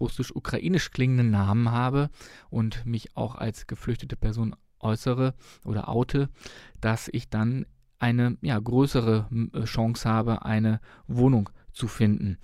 russisch-ukrainisch 0.03 0.91
klingenden 0.91 1.31
Namen 1.31 1.71
habe 1.71 2.11
und 2.51 2.85
mich 2.85 3.17
auch 3.17 3.37
als 3.37 3.67
geflüchtete 3.67 4.17
Person 4.17 4.57
äußere 4.81 5.35
oder 5.65 5.89
oute, 5.89 6.29
dass 6.81 7.09
ich 7.13 7.31
dann 7.31 7.67
eine 8.01 8.37
ja, 8.43 8.59
größere 8.59 9.29
äh, 9.55 9.65
Chance 9.65 10.09
habe, 10.09 10.45
eine 10.45 10.81
Wohnung 11.07 11.51
zu 11.73 11.87
finden. 11.87 12.39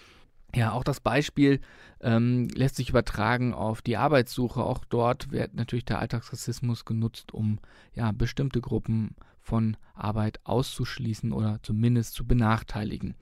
Ja, 0.54 0.72
auch 0.72 0.84
das 0.84 1.00
Beispiel 1.00 1.60
ähm, 2.00 2.48
lässt 2.54 2.76
sich 2.76 2.88
übertragen 2.88 3.52
auf 3.52 3.82
die 3.82 3.96
Arbeitssuche. 3.96 4.62
Auch 4.62 4.84
dort 4.84 5.30
wird 5.32 5.54
natürlich 5.54 5.84
der 5.84 5.98
Alltagsrassismus 5.98 6.84
genutzt, 6.84 7.34
um 7.34 7.58
ja, 7.92 8.12
bestimmte 8.12 8.60
Gruppen 8.60 9.16
von 9.48 9.78
Arbeit 9.94 10.40
auszuschließen 10.44 11.32
oder 11.32 11.58
zumindest 11.62 12.12
zu 12.12 12.26
benachteiligen. 12.26 13.14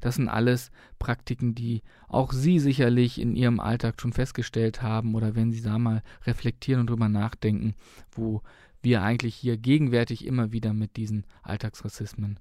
Das 0.00 0.14
sind 0.14 0.30
alles 0.30 0.70
Praktiken, 0.98 1.54
die 1.54 1.82
auch 2.08 2.32
Sie 2.32 2.58
sicherlich 2.58 3.20
in 3.20 3.36
Ihrem 3.36 3.60
Alltag 3.60 4.00
schon 4.00 4.14
festgestellt 4.14 4.80
haben 4.80 5.14
oder 5.14 5.34
wenn 5.36 5.52
Sie 5.52 5.60
da 5.60 5.78
mal 5.78 6.02
reflektieren 6.26 6.80
und 6.80 6.90
drüber 6.90 7.10
nachdenken, 7.10 7.74
wo 8.12 8.40
wir 8.80 9.02
eigentlich 9.02 9.34
hier 9.34 9.58
gegenwärtig 9.58 10.24
immer 10.24 10.52
wieder 10.52 10.72
mit 10.72 10.96
diesen 10.96 11.26
Alltagsrassismen 11.42 12.40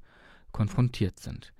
konfrontiert 0.53 1.19
sind. 1.19 1.53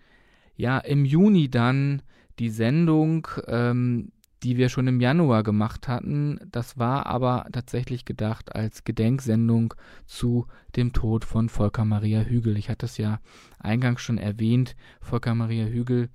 Ja, 0.56 0.78
im 0.78 1.04
Juni 1.04 1.50
dann 1.50 2.02
die 2.40 2.50
Sendung, 2.50 3.28
ähm, 3.48 4.14
die 4.44 4.58
wir 4.58 4.70
schon 4.70 4.88
im 4.88 5.00
Januar 5.00 5.44
gemacht 5.44 5.88
hatten. 5.88 6.40
Das 6.52 6.78
war 6.78 7.06
aber 7.06 7.48
tatsächlich 7.52 8.06
gedacht 8.06 8.56
als 8.56 8.84
Gedenksendung 8.84 9.74
zu 10.06 10.48
dem 10.76 10.92
Tod 10.92 11.24
von 11.26 11.50
Volker 11.50 11.86
Maria 11.86 12.22
Hügel. 12.22 12.58
Ich 12.58 12.70
hatte 12.70 12.86
es 12.86 12.98
ja 12.98 13.20
eingangs 13.60 14.02
schon 14.02 14.18
erwähnt. 14.18 14.76
Volker 15.02 15.34
Maria 15.34 15.66
Hügel 15.66 16.10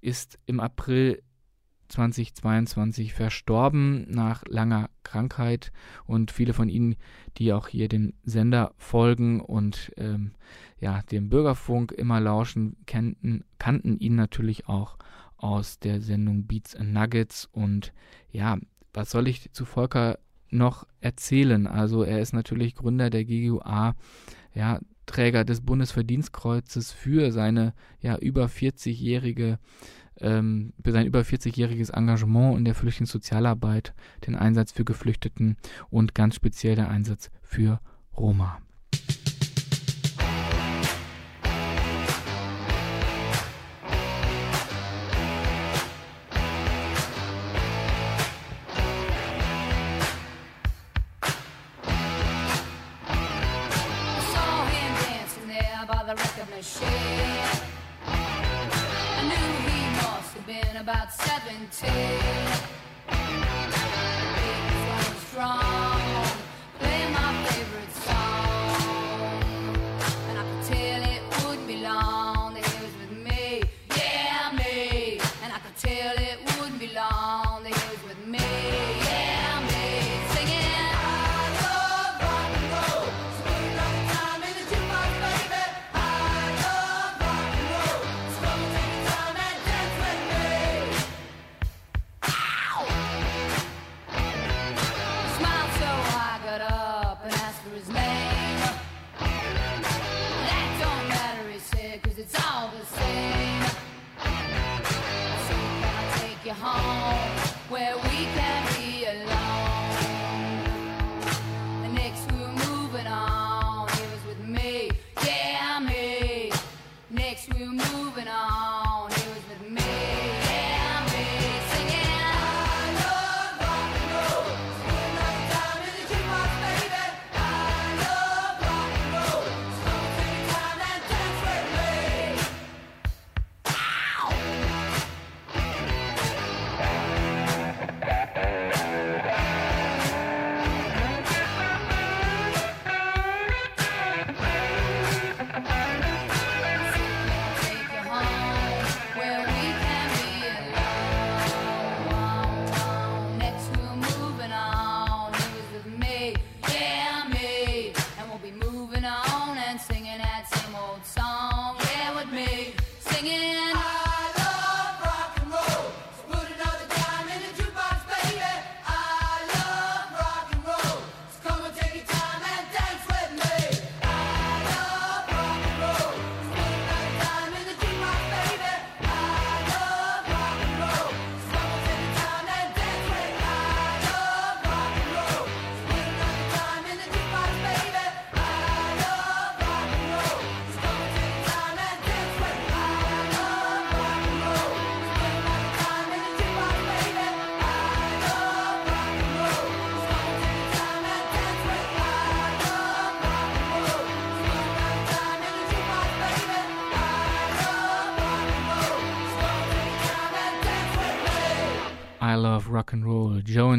ist 0.00 0.38
im 0.46 0.60
April 0.60 1.22
2022 1.88 3.14
verstorben 3.14 4.06
nach 4.10 4.42
langer 4.46 4.90
Krankheit 5.04 5.72
und 6.04 6.30
viele 6.30 6.52
von 6.52 6.68
Ihnen, 6.68 6.96
die 7.38 7.52
auch 7.52 7.68
hier 7.68 7.88
dem 7.88 8.12
Sender 8.24 8.74
folgen 8.76 9.40
und 9.40 9.92
ähm, 9.96 10.32
ja 10.80 11.02
dem 11.10 11.30
Bürgerfunk 11.30 11.92
immer 11.92 12.20
lauschen, 12.20 12.76
kannten, 12.86 13.44
kannten 13.58 13.98
ihn 13.98 14.16
natürlich 14.16 14.68
auch 14.68 14.98
aus 15.38 15.78
der 15.78 16.00
Sendung 16.00 16.46
Beats 16.46 16.76
and 16.76 16.92
Nuggets 16.92 17.48
und 17.50 17.92
ja, 18.30 18.58
was 18.92 19.10
soll 19.10 19.28
ich 19.28 19.52
zu 19.52 19.64
Volker 19.64 20.18
noch 20.50 20.86
erzählen? 21.00 21.66
Also 21.66 22.02
er 22.02 22.20
ist 22.20 22.32
natürlich 22.32 22.74
Gründer 22.74 23.10
der 23.10 23.24
GUA, 23.24 23.94
ja, 24.54 24.80
Träger 25.06 25.44
des 25.44 25.62
Bundesverdienstkreuzes 25.62 26.92
für 26.92 27.32
seine 27.32 27.72
ja 28.00 28.18
über 28.18 28.46
40-jährige 28.46 29.58
ähm, 30.20 30.72
für 30.82 30.92
sein 30.92 31.06
über 31.06 31.20
40-jähriges 31.20 31.90
Engagement 31.90 32.58
in 32.58 32.64
der 32.64 32.74
Flüchtlingssozialarbeit, 32.74 33.94
den 34.26 34.34
Einsatz 34.34 34.72
für 34.72 34.84
Geflüchteten 34.84 35.56
und 35.90 36.14
ganz 36.14 36.34
speziell 36.34 36.76
der 36.76 36.90
Einsatz 36.90 37.30
für 37.42 37.80
Roma. 38.16 38.60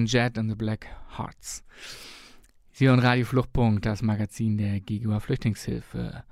Jet 0.10 0.39
and 0.39 0.49
the 0.49 0.55
Black 0.55 0.88
Hearts. 1.20 1.64
Sie 2.72 2.88
hören 2.88 2.99
Radio 2.99 3.26
Fluchtpunkt, 3.26 3.86
das 3.86 4.01
Magazin 4.01 4.57
der 4.57 4.80
GGUA 4.80 5.20
Flüchtlingshilfe. 5.20 6.24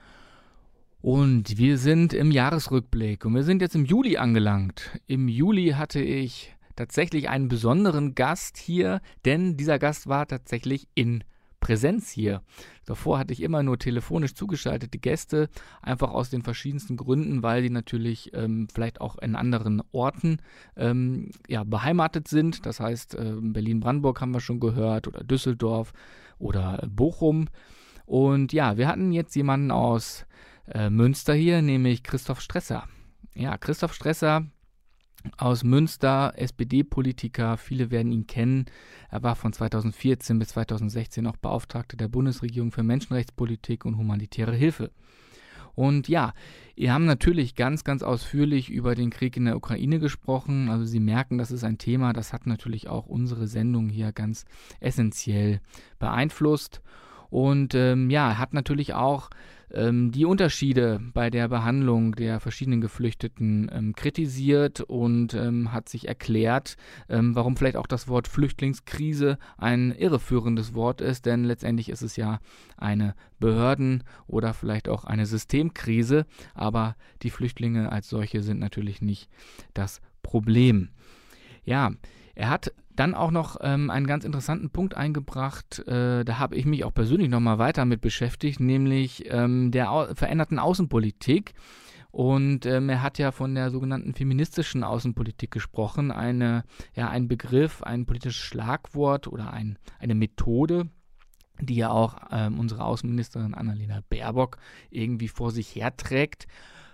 Und 0.99 1.59
wir 1.59 1.77
sind 1.77 2.11
im 2.11 2.31
Jahresrückblick 2.31 3.23
und 3.23 3.35
wir 3.35 3.43
sind 3.43 3.61
jetzt 3.61 3.75
im 3.75 3.85
Juli 3.85 4.17
angelangt. 4.17 4.99
Im 5.05 5.27
Juli 5.27 5.73
hatte 5.77 6.01
ich 6.01 6.55
tatsächlich 6.75 7.29
einen 7.29 7.49
besonderen 7.49 8.15
Gast 8.15 8.57
hier, 8.57 8.99
denn 9.25 9.57
dieser 9.57 9.77
Gast 9.77 10.07
war 10.07 10.27
tatsächlich 10.27 10.87
in 10.95 11.23
Präsenz 11.59 12.09
hier. 12.09 12.41
Davor 12.85 13.19
hatte 13.19 13.33
ich 13.33 13.41
immer 13.41 13.63
nur 13.63 13.77
telefonisch 13.77 14.35
zugeschaltete 14.35 14.97
Gäste, 14.97 15.49
einfach 15.81 16.11
aus 16.11 16.29
den 16.29 16.43
verschiedensten 16.43 16.97
Gründen, 16.97 17.43
weil 17.43 17.61
die 17.61 17.69
natürlich 17.69 18.31
ähm, 18.33 18.67
vielleicht 18.73 19.01
auch 19.01 19.17
in 19.17 19.35
anderen 19.35 19.81
Orten 19.91 20.37
ähm, 20.75 21.31
ja, 21.47 21.63
beheimatet 21.63 22.27
sind. 22.27 22.65
Das 22.65 22.79
heißt, 22.79 23.15
äh, 23.15 23.33
Berlin-Brandenburg 23.39 24.21
haben 24.21 24.31
wir 24.31 24.39
schon 24.39 24.59
gehört 24.59 25.07
oder 25.07 25.23
Düsseldorf 25.23 25.93
oder 26.39 26.87
Bochum. 26.89 27.47
Und 28.05 28.53
ja, 28.53 28.77
wir 28.77 28.87
hatten 28.87 29.11
jetzt 29.11 29.35
jemanden 29.35 29.71
aus 29.71 30.25
äh, 30.67 30.89
Münster 30.89 31.33
hier, 31.33 31.61
nämlich 31.61 32.03
Christoph 32.03 32.41
Stresser. 32.41 32.87
Ja, 33.33 33.57
Christoph 33.57 33.93
Stresser 33.93 34.45
aus 35.37 35.63
Münster, 35.63 36.33
SPD-Politiker, 36.35 37.57
viele 37.57 37.91
werden 37.91 38.11
ihn 38.11 38.27
kennen. 38.27 38.65
Er 39.09 39.23
war 39.23 39.35
von 39.35 39.53
2014 39.53 40.39
bis 40.39 40.49
2016 40.49 41.27
auch 41.27 41.37
Beauftragter 41.37 41.97
der 41.97 42.07
Bundesregierung 42.07 42.71
für 42.71 42.83
Menschenrechtspolitik 42.83 43.85
und 43.85 43.97
humanitäre 43.97 44.55
Hilfe. 44.55 44.91
Und 45.77 46.07
ja, 46.07 46.33
wir 46.75 46.91
haben 46.91 47.05
natürlich 47.05 47.53
ganz, 47.53 47.83
ganz 47.83 48.01
ausführlich 48.01 48.71
über 48.71 48.95
den 48.95 49.11
Krieg 49.11 49.37
in 49.37 49.45
der 49.45 49.55
Ukraine 49.55 49.99
gesprochen. 49.99 50.69
Also 50.69 50.85
Sie 50.85 50.99
merken, 50.99 51.37
das 51.37 51.51
ist 51.51 51.63
ein 51.63 51.77
Thema, 51.77 52.13
das 52.13 52.33
hat 52.33 52.47
natürlich 52.47 52.87
auch 52.87 53.05
unsere 53.05 53.45
Sendung 53.45 53.87
hier 53.87 54.11
ganz 54.11 54.45
essentiell 54.79 55.61
beeinflusst. 55.99 56.81
Und 57.29 57.75
ähm, 57.75 58.09
ja, 58.09 58.29
er 58.29 58.37
hat 58.37 58.53
natürlich 58.53 58.93
auch 58.93 59.29
ähm, 59.71 60.11
die 60.11 60.25
Unterschiede 60.25 60.99
bei 61.13 61.29
der 61.29 61.47
Behandlung 61.49 62.13
der 62.15 62.39
verschiedenen 62.39 62.81
Geflüchteten 62.81 63.69
ähm, 63.73 63.95
kritisiert 63.95 64.81
und 64.81 65.33
ähm, 65.33 65.73
hat 65.73 65.89
sich 65.89 66.07
erklärt, 66.07 66.77
ähm, 67.09 67.35
warum 67.35 67.57
vielleicht 67.57 67.75
auch 67.75 67.87
das 67.87 68.07
Wort 68.07 68.27
Flüchtlingskrise 68.27 69.37
ein 69.57 69.91
irreführendes 69.91 70.73
Wort 70.73 71.01
ist, 71.01 71.25
denn 71.25 71.43
letztendlich 71.43 71.89
ist 71.89 72.01
es 72.01 72.15
ja 72.15 72.39
eine 72.77 73.15
Behörden- 73.39 74.03
oder 74.27 74.53
vielleicht 74.53 74.87
auch 74.87 75.03
eine 75.03 75.25
Systemkrise, 75.25 76.25
aber 76.53 76.95
die 77.21 77.29
Flüchtlinge 77.29 77.91
als 77.91 78.09
solche 78.09 78.41
sind 78.41 78.59
natürlich 78.59 79.01
nicht 79.01 79.29
das 79.73 80.01
Problem. 80.23 80.89
Ja, 81.65 81.91
er 82.35 82.49
hat 82.49 82.71
dann 82.99 83.13
auch 83.13 83.31
noch 83.31 83.57
ähm, 83.61 83.89
einen 83.89 84.07
ganz 84.07 84.25
interessanten 84.25 84.69
Punkt 84.69 84.95
eingebracht, 84.95 85.87
äh, 85.87 86.25
da 86.25 86.39
habe 86.39 86.55
ich 86.55 86.65
mich 86.65 86.83
auch 86.83 86.93
persönlich 86.93 87.29
nochmal 87.29 87.59
weiter 87.59 87.85
mit 87.85 88.01
beschäftigt, 88.01 88.59
nämlich 88.59 89.31
ähm, 89.31 89.71
der 89.71 89.91
au 89.91 90.13
veränderten 90.13 90.59
Außenpolitik. 90.59 91.53
Und 92.11 92.65
ähm, 92.65 92.89
er 92.89 93.03
hat 93.03 93.19
ja 93.19 93.31
von 93.31 93.53
der 93.53 93.69
sogenannten 93.69 94.13
feministischen 94.13 94.83
Außenpolitik 94.83 95.51
gesprochen, 95.51 96.11
eine, 96.11 96.63
ja, 96.95 97.09
ein 97.09 97.27
Begriff, 97.27 97.83
ein 97.83 98.05
politisches 98.05 98.37
Schlagwort 98.37 99.27
oder 99.27 99.53
ein, 99.53 99.77
eine 99.99 100.15
Methode, 100.15 100.89
die 101.61 101.75
ja 101.75 101.89
auch 101.89 102.15
ähm, 102.31 102.59
unsere 102.59 102.83
Außenministerin 102.83 103.53
Annalena 103.53 104.01
Baerbock 104.09 104.57
irgendwie 104.89 105.27
vor 105.27 105.51
sich 105.51 105.75
herträgt 105.75 106.47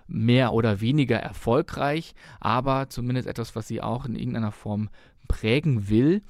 mehr 0.08 0.54
oder 0.54 0.82
weniger 0.82 1.18
erfolgreich, 1.18 2.14
aber 2.39 2.89
zumindest 2.89 3.28
etwas, 3.28 3.56
was 3.56 3.68
sie 3.68 3.82
auch 3.82 4.06
in 4.06 4.16
irgendeiner 4.16 4.51
Form 4.51 4.89
prägen 5.28 5.89
will 5.89 6.21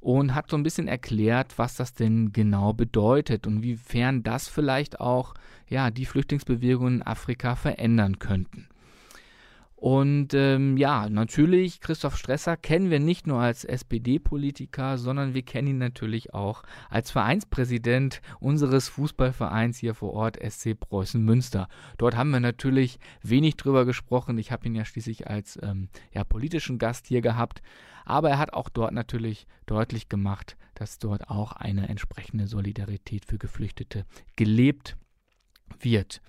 und 0.00 0.34
hat 0.34 0.50
so 0.50 0.56
ein 0.56 0.62
bisschen 0.64 0.88
erklärt, 0.88 1.58
was 1.58 1.76
das 1.76 1.94
denn 1.94 2.32
genau 2.32 2.72
bedeutet 2.72 3.46
und 3.46 3.62
wiefern 3.62 4.22
das 4.22 4.48
vielleicht 4.48 5.00
auch 5.00 5.34
ja, 5.68 5.90
die 5.90 6.06
Flüchtlingsbewegungen 6.06 6.96
in 6.96 7.02
Afrika 7.02 7.54
verändern 7.56 8.18
könnten. 8.18 8.68
Und 9.82 10.32
ähm, 10.32 10.76
ja, 10.76 11.08
natürlich, 11.08 11.80
Christoph 11.80 12.16
Stresser 12.16 12.56
kennen 12.56 12.92
wir 12.92 13.00
nicht 13.00 13.26
nur 13.26 13.40
als 13.40 13.64
SPD-Politiker, 13.64 14.96
sondern 14.96 15.34
wir 15.34 15.42
kennen 15.42 15.66
ihn 15.66 15.78
natürlich 15.78 16.32
auch 16.32 16.62
als 16.88 17.10
Vereinspräsident 17.10 18.22
unseres 18.38 18.88
Fußballvereins 18.88 19.78
hier 19.78 19.94
vor 19.94 20.12
Ort, 20.12 20.38
SC 20.40 20.78
Preußen 20.78 21.20
Münster. 21.20 21.66
Dort 21.98 22.14
haben 22.14 22.30
wir 22.30 22.38
natürlich 22.38 23.00
wenig 23.22 23.56
drüber 23.56 23.84
gesprochen. 23.84 24.38
Ich 24.38 24.52
habe 24.52 24.68
ihn 24.68 24.76
ja 24.76 24.84
schließlich 24.84 25.26
als 25.26 25.58
ähm, 25.60 25.88
ja, 26.14 26.22
politischen 26.22 26.78
Gast 26.78 27.08
hier 27.08 27.20
gehabt. 27.20 27.60
Aber 28.04 28.30
er 28.30 28.38
hat 28.38 28.52
auch 28.52 28.68
dort 28.68 28.92
natürlich 28.92 29.48
deutlich 29.66 30.08
gemacht, 30.08 30.56
dass 30.76 31.00
dort 31.00 31.28
auch 31.28 31.54
eine 31.54 31.88
entsprechende 31.88 32.46
Solidarität 32.46 33.24
für 33.24 33.36
Geflüchtete 33.36 34.06
gelebt 34.36 34.96
wird. 35.80 36.22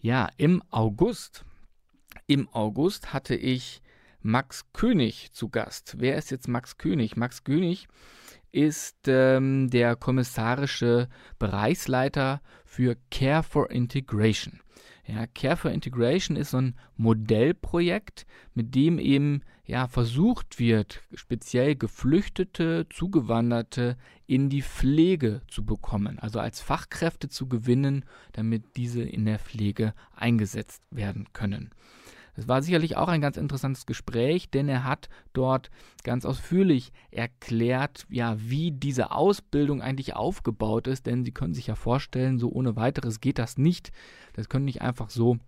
Ja, 0.00 0.28
im 0.36 0.62
August, 0.70 1.44
im 2.28 2.48
August 2.52 3.12
hatte 3.12 3.34
ich 3.34 3.82
Max 4.20 4.66
König 4.72 5.32
zu 5.32 5.48
Gast. 5.48 5.96
Wer 5.98 6.16
ist 6.16 6.30
jetzt 6.30 6.46
Max 6.46 6.76
König? 6.76 7.16
Max 7.16 7.42
König 7.42 7.88
ist 8.52 9.08
ähm, 9.08 9.70
der 9.70 9.96
kommissarische 9.96 11.08
Bereichsleiter 11.38 12.40
für 12.64 12.96
Care 13.10 13.42
for 13.42 13.70
Integration. 13.70 14.60
Ja, 15.06 15.26
Care 15.26 15.56
for 15.56 15.70
Integration 15.70 16.36
ist 16.36 16.50
so 16.50 16.58
ein 16.58 16.78
Modellprojekt, 16.96 18.26
mit 18.52 18.74
dem 18.74 18.98
eben 18.98 19.42
ja, 19.64 19.88
versucht 19.88 20.58
wird, 20.58 21.02
speziell 21.14 21.76
Geflüchtete, 21.76 22.86
Zugewanderte 22.90 23.96
in 24.26 24.50
die 24.50 24.62
Pflege 24.62 25.40
zu 25.48 25.64
bekommen, 25.64 26.18
also 26.18 26.40
als 26.40 26.60
Fachkräfte 26.60 27.30
zu 27.30 27.48
gewinnen, 27.48 28.04
damit 28.32 28.76
diese 28.76 29.02
in 29.02 29.24
der 29.24 29.38
Pflege 29.38 29.94
eingesetzt 30.14 30.82
werden 30.90 31.28
können. 31.32 31.70
Es 32.38 32.46
war 32.46 32.62
sicherlich 32.62 32.96
auch 32.96 33.08
ein 33.08 33.20
ganz 33.20 33.36
interessantes 33.36 33.84
Gespräch, 33.84 34.48
denn 34.48 34.68
er 34.68 34.84
hat 34.84 35.08
dort 35.32 35.70
ganz 36.04 36.24
ausführlich 36.24 36.92
erklärt, 37.10 38.06
ja, 38.10 38.36
wie 38.38 38.70
diese 38.70 39.10
Ausbildung 39.10 39.82
eigentlich 39.82 40.14
aufgebaut 40.14 40.86
ist, 40.86 41.06
denn 41.06 41.24
Sie 41.24 41.32
können 41.32 41.52
sich 41.52 41.66
ja 41.66 41.74
vorstellen, 41.74 42.38
so 42.38 42.48
ohne 42.52 42.76
weiteres 42.76 43.20
geht 43.20 43.40
das 43.40 43.58
nicht. 43.58 43.90
Das 44.34 44.48
können 44.48 44.66
nicht 44.66 44.82
einfach 44.82 45.10
so 45.10 45.40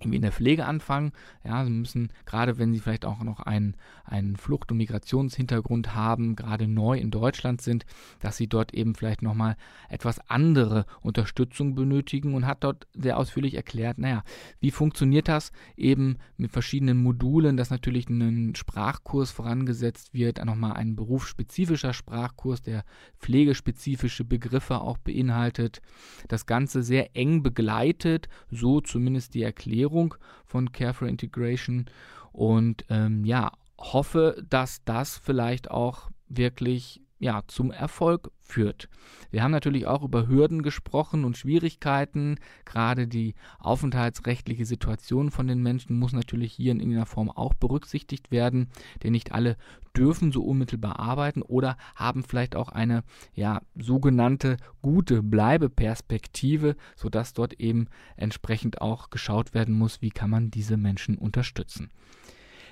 irgendwie 0.00 0.16
in 0.16 0.22
der 0.22 0.32
Pflege 0.32 0.66
anfangen. 0.66 1.12
Ja, 1.44 1.64
sie 1.64 1.70
müssen, 1.70 2.12
gerade 2.26 2.58
wenn 2.58 2.72
sie 2.72 2.80
vielleicht 2.80 3.04
auch 3.04 3.22
noch 3.22 3.40
einen, 3.40 3.76
einen 4.04 4.36
Flucht- 4.36 4.70
und 4.70 4.78
Migrationshintergrund 4.78 5.94
haben, 5.94 6.36
gerade 6.36 6.66
neu 6.66 6.98
in 6.98 7.10
Deutschland 7.10 7.60
sind, 7.60 7.84
dass 8.20 8.36
sie 8.36 8.46
dort 8.46 8.74
eben 8.74 8.94
vielleicht 8.94 9.22
nochmal 9.22 9.56
etwas 9.88 10.18
andere 10.28 10.86
Unterstützung 11.02 11.74
benötigen 11.74 12.34
und 12.34 12.46
hat 12.46 12.64
dort 12.64 12.86
sehr 12.94 13.18
ausführlich 13.18 13.54
erklärt, 13.54 13.98
naja, 13.98 14.22
wie 14.60 14.70
funktioniert 14.70 15.28
das 15.28 15.52
eben 15.76 16.18
mit 16.36 16.50
verschiedenen 16.50 16.98
Modulen, 16.98 17.56
dass 17.56 17.70
natürlich 17.70 18.08
ein 18.08 18.54
Sprachkurs 18.54 19.30
vorangesetzt 19.30 20.14
wird, 20.14 20.44
nochmal 20.44 20.72
ein 20.72 20.96
berufsspezifischer 20.96 21.92
Sprachkurs, 21.92 22.62
der 22.62 22.84
pflegespezifische 23.18 24.24
Begriffe 24.24 24.80
auch 24.80 24.98
beinhaltet. 24.98 25.82
Das 26.28 26.46
Ganze 26.46 26.82
sehr 26.82 27.16
eng 27.16 27.42
begleitet, 27.42 28.28
so 28.50 28.80
zumindest 28.80 29.34
die 29.34 29.42
Erklärung 29.42 29.89
Finanzierung 29.90 30.14
von 30.46 30.72
Care 30.72 30.94
for 30.94 31.08
Integration. 31.08 31.86
Und 32.32 32.84
ähm, 32.88 33.24
ja, 33.24 33.52
hoffe, 33.78 34.42
dass 34.48 34.84
das 34.84 35.18
vielleicht 35.18 35.70
auch 35.70 36.10
wirklich 36.28 37.00
ja, 37.20 37.42
zum 37.46 37.70
Erfolg 37.70 38.32
führt. 38.40 38.88
Wir 39.30 39.42
haben 39.42 39.50
natürlich 39.50 39.86
auch 39.86 40.02
über 40.02 40.26
Hürden 40.26 40.62
gesprochen 40.62 41.24
und 41.24 41.36
Schwierigkeiten. 41.36 42.36
Gerade 42.64 43.06
die 43.06 43.34
aufenthaltsrechtliche 43.58 44.64
Situation 44.64 45.30
von 45.30 45.46
den 45.46 45.62
Menschen 45.62 45.98
muss 45.98 46.14
natürlich 46.14 46.54
hier 46.54 46.72
in 46.72 46.80
irgendeiner 46.80 47.06
Form 47.06 47.30
auch 47.30 47.52
berücksichtigt 47.52 48.30
werden, 48.30 48.70
denn 49.02 49.12
nicht 49.12 49.32
alle 49.32 49.58
dürfen 49.94 50.32
so 50.32 50.42
unmittelbar 50.42 50.98
arbeiten 50.98 51.42
oder 51.42 51.76
haben 51.94 52.24
vielleicht 52.24 52.56
auch 52.56 52.70
eine 52.70 53.04
ja, 53.34 53.60
sogenannte 53.76 54.56
gute 54.80 55.22
Bleibeperspektive, 55.22 56.74
sodass 56.96 57.34
dort 57.34 57.52
eben 57.54 57.88
entsprechend 58.16 58.80
auch 58.80 59.10
geschaut 59.10 59.52
werden 59.52 59.74
muss, 59.74 60.00
wie 60.00 60.10
kann 60.10 60.30
man 60.30 60.50
diese 60.50 60.78
Menschen 60.78 61.18
unterstützen. 61.18 61.90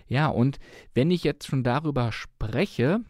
Ja, 0.06 0.28
und 0.28 0.58
wenn 0.94 1.10
ich 1.10 1.22
jetzt 1.22 1.46
schon 1.46 1.62
darüber 1.62 2.12
spreche, 2.12 3.02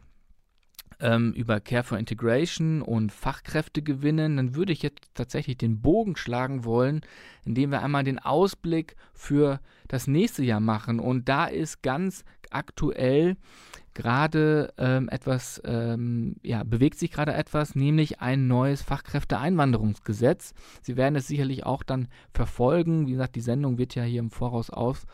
ähm, 1.00 1.32
über 1.32 1.60
Care 1.60 1.84
for 1.84 1.98
Integration 1.98 2.82
und 2.82 3.12
Fachkräfte 3.12 3.82
gewinnen, 3.82 4.36
dann 4.36 4.54
würde 4.54 4.72
ich 4.72 4.82
jetzt 4.82 5.10
tatsächlich 5.14 5.58
den 5.58 5.80
Bogen 5.80 6.16
schlagen 6.16 6.64
wollen, 6.64 7.02
indem 7.44 7.70
wir 7.70 7.82
einmal 7.82 8.04
den 8.04 8.18
Ausblick 8.18 8.96
für 9.14 9.60
das 9.86 10.06
nächste 10.06 10.44
Jahr 10.44 10.60
machen. 10.60 11.00
Und 11.00 11.28
da 11.28 11.46
ist 11.46 11.82
ganz 11.82 12.24
aktuell 12.50 13.36
gerade 13.94 14.72
ähm, 14.78 15.08
etwas, 15.08 15.60
ähm, 15.64 16.36
ja, 16.42 16.62
bewegt 16.62 16.98
sich 16.98 17.10
gerade 17.10 17.34
etwas, 17.34 17.74
nämlich 17.74 18.20
ein 18.20 18.46
neues 18.46 18.80
Fachkräfteeinwanderungsgesetz. 18.82 20.54
Sie 20.82 20.96
werden 20.96 21.16
es 21.16 21.26
sicherlich 21.26 21.66
auch 21.66 21.82
dann 21.82 22.06
verfolgen. 22.32 23.08
Wie 23.08 23.12
gesagt, 23.12 23.34
die 23.34 23.40
Sendung 23.40 23.76
wird 23.76 23.96
ja 23.96 24.04
hier 24.04 24.20
im 24.20 24.30
Voraus 24.30 24.70
auf 24.70 25.04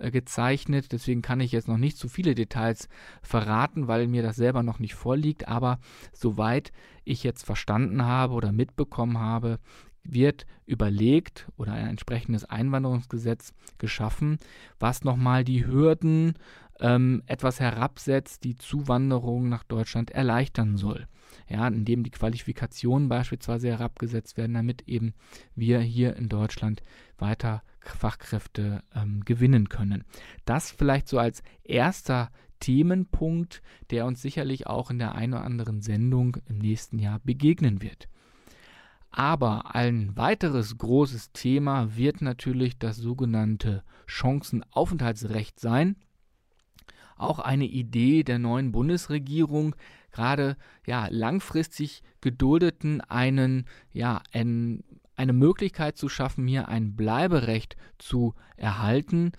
äh, 0.00 0.10
gezeichnet. 0.10 0.92
Deswegen 0.92 1.22
kann 1.22 1.40
ich 1.40 1.52
jetzt 1.52 1.68
noch 1.68 1.78
nicht 1.78 1.96
zu 1.96 2.08
viele 2.08 2.34
Details 2.34 2.88
verraten, 3.22 3.86
weil 3.86 4.08
mir 4.08 4.22
das 4.22 4.36
selber 4.36 4.62
noch 4.62 4.78
nicht 4.78 4.94
vorliegt. 4.94 5.48
Aber 5.48 5.78
soweit 6.12 6.72
ich 7.04 7.22
jetzt 7.22 7.44
verstanden 7.44 8.04
habe 8.04 8.34
oder 8.34 8.52
mitbekommen 8.52 9.18
habe, 9.18 9.58
wird 10.02 10.46
überlegt 10.66 11.48
oder 11.56 11.72
ein 11.72 11.88
entsprechendes 11.88 12.44
Einwanderungsgesetz 12.44 13.52
geschaffen, 13.78 14.38
was 14.78 15.04
nochmal 15.04 15.44
die 15.44 15.66
Hürden 15.66 16.34
ähm, 16.80 17.22
etwas 17.26 17.60
herabsetzt, 17.60 18.44
die 18.44 18.56
Zuwanderung 18.56 19.48
nach 19.48 19.64
Deutschland 19.64 20.10
erleichtern 20.10 20.76
soll. 20.76 21.06
Ja, 21.48 21.66
indem 21.68 22.02
die 22.02 22.10
Qualifikationen 22.10 23.08
beispielsweise 23.08 23.68
herabgesetzt 23.68 24.36
werden, 24.36 24.54
damit 24.54 24.88
eben 24.88 25.14
wir 25.54 25.80
hier 25.80 26.16
in 26.16 26.28
Deutschland 26.28 26.82
weiter 27.18 27.62
Fachkräfte 27.80 28.82
ähm, 28.94 29.22
gewinnen 29.24 29.68
können. 29.68 30.04
Das 30.44 30.70
vielleicht 30.70 31.08
so 31.08 31.18
als 31.18 31.42
erster 31.64 32.30
Themenpunkt, 32.60 33.62
der 33.90 34.06
uns 34.06 34.22
sicherlich 34.22 34.66
auch 34.66 34.90
in 34.90 34.98
der 34.98 35.14
einen 35.14 35.34
oder 35.34 35.44
anderen 35.44 35.80
Sendung 35.80 36.36
im 36.46 36.58
nächsten 36.58 36.98
Jahr 36.98 37.20
begegnen 37.20 37.82
wird. 37.82 38.08
Aber 39.10 39.74
ein 39.74 40.16
weiteres 40.16 40.78
großes 40.78 41.32
Thema 41.32 41.96
wird 41.96 42.22
natürlich 42.22 42.78
das 42.78 42.96
sogenannte 42.96 43.82
Chancenaufenthaltsrecht 44.06 45.58
sein. 45.58 45.96
Auch 47.20 47.38
eine 47.38 47.66
Idee 47.66 48.22
der 48.24 48.38
neuen 48.38 48.72
Bundesregierung, 48.72 49.76
gerade 50.10 50.56
ja 50.86 51.06
langfristig 51.10 52.02
Geduldeten 52.20 53.00
einen 53.02 53.66
ja 53.92 54.22
ein, 54.32 54.82
eine 55.16 55.32
Möglichkeit 55.32 55.96
zu 55.96 56.08
schaffen, 56.08 56.46
hier 56.46 56.68
ein 56.68 56.96
Bleiberecht 56.96 57.76
zu 57.98 58.34
erhalten 58.56 59.32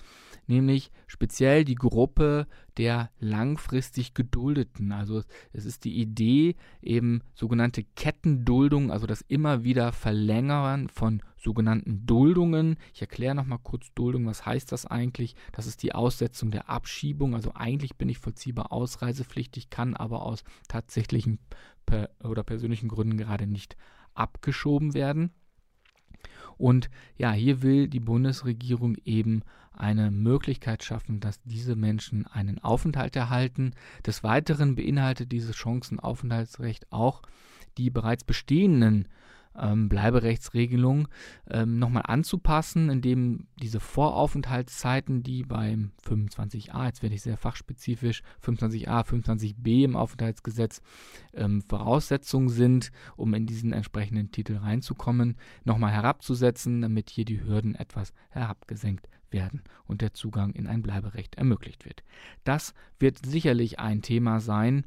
nämlich 0.47 0.91
speziell 1.07 1.65
die 1.65 1.75
Gruppe 1.75 2.47
der 2.77 3.09
langfristig 3.19 4.13
Geduldeten. 4.13 4.91
Also 4.91 5.23
es 5.53 5.65
ist 5.65 5.83
die 5.85 5.99
Idee, 5.99 6.55
eben 6.81 7.21
sogenannte 7.33 7.83
Kettenduldung, 7.83 8.91
also 8.91 9.07
das 9.07 9.21
immer 9.21 9.63
wieder 9.63 9.91
Verlängern 9.91 10.87
von 10.89 11.21
sogenannten 11.37 12.05
Duldungen. 12.05 12.77
Ich 12.93 13.01
erkläre 13.01 13.35
nochmal 13.35 13.59
kurz 13.61 13.93
Duldung, 13.93 14.25
was 14.25 14.45
heißt 14.45 14.71
das 14.71 14.85
eigentlich? 14.85 15.35
Das 15.51 15.67
ist 15.67 15.83
die 15.83 15.93
Aussetzung 15.93 16.51
der 16.51 16.69
Abschiebung. 16.69 17.35
Also 17.35 17.53
eigentlich 17.55 17.95
bin 17.95 18.09
ich 18.09 18.19
vollziehbar 18.19 18.71
ausreisepflichtig, 18.71 19.69
kann 19.69 19.95
aber 19.95 20.23
aus 20.23 20.43
tatsächlichen 20.67 21.39
oder 22.23 22.43
persönlichen 22.43 22.87
Gründen 22.87 23.17
gerade 23.17 23.47
nicht 23.47 23.75
abgeschoben 24.13 24.93
werden. 24.93 25.31
Und 26.57 26.89
ja, 27.17 27.31
hier 27.31 27.61
will 27.63 27.87
die 27.87 27.99
Bundesregierung 27.99 28.95
eben 29.03 29.41
eine 29.81 30.11
Möglichkeit 30.11 30.83
schaffen, 30.83 31.19
dass 31.19 31.41
diese 31.41 31.75
Menschen 31.75 32.27
einen 32.27 32.59
Aufenthalt 32.59 33.15
erhalten. 33.15 33.71
Des 34.05 34.23
Weiteren 34.23 34.75
beinhaltet 34.75 35.31
dieses 35.31 35.55
Chancenaufenthaltsrecht 35.55 36.91
auch 36.91 37.23
die 37.77 37.89
bereits 37.89 38.23
bestehenden 38.23 39.07
ähm, 39.57 39.89
Bleiberechtsregelung 39.89 41.07
ähm, 41.49 41.79
nochmal 41.79 42.03
anzupassen, 42.05 42.89
indem 42.89 43.47
diese 43.61 43.79
Voraufenthaltszeiten, 43.79 45.23
die 45.23 45.43
beim 45.43 45.91
25a, 46.07 46.85
jetzt 46.85 47.01
werde 47.01 47.15
ich 47.15 47.23
sehr 47.23 47.37
fachspezifisch, 47.37 48.21
25a, 48.45 49.03
25b 49.03 49.83
im 49.83 49.95
Aufenthaltsgesetz 49.95 50.81
ähm, 51.33 51.63
Voraussetzungen 51.67 52.49
sind, 52.49 52.91
um 53.17 53.33
in 53.33 53.47
diesen 53.47 53.73
entsprechenden 53.73 54.31
Titel 54.31 54.57
reinzukommen, 54.57 55.37
nochmal 55.63 55.91
herabzusetzen, 55.91 56.81
damit 56.81 57.09
hier 57.09 57.25
die 57.25 57.43
Hürden 57.43 57.75
etwas 57.75 58.13
herabgesenkt 58.29 59.07
werden 59.33 59.61
und 59.85 60.01
der 60.01 60.13
Zugang 60.13 60.53
in 60.53 60.67
ein 60.67 60.81
Bleiberecht 60.81 61.35
ermöglicht 61.35 61.85
wird. 61.85 62.03
Das 62.43 62.73
wird 62.99 63.25
sicherlich 63.25 63.79
ein 63.79 64.01
Thema 64.01 64.39
sein, 64.39 64.85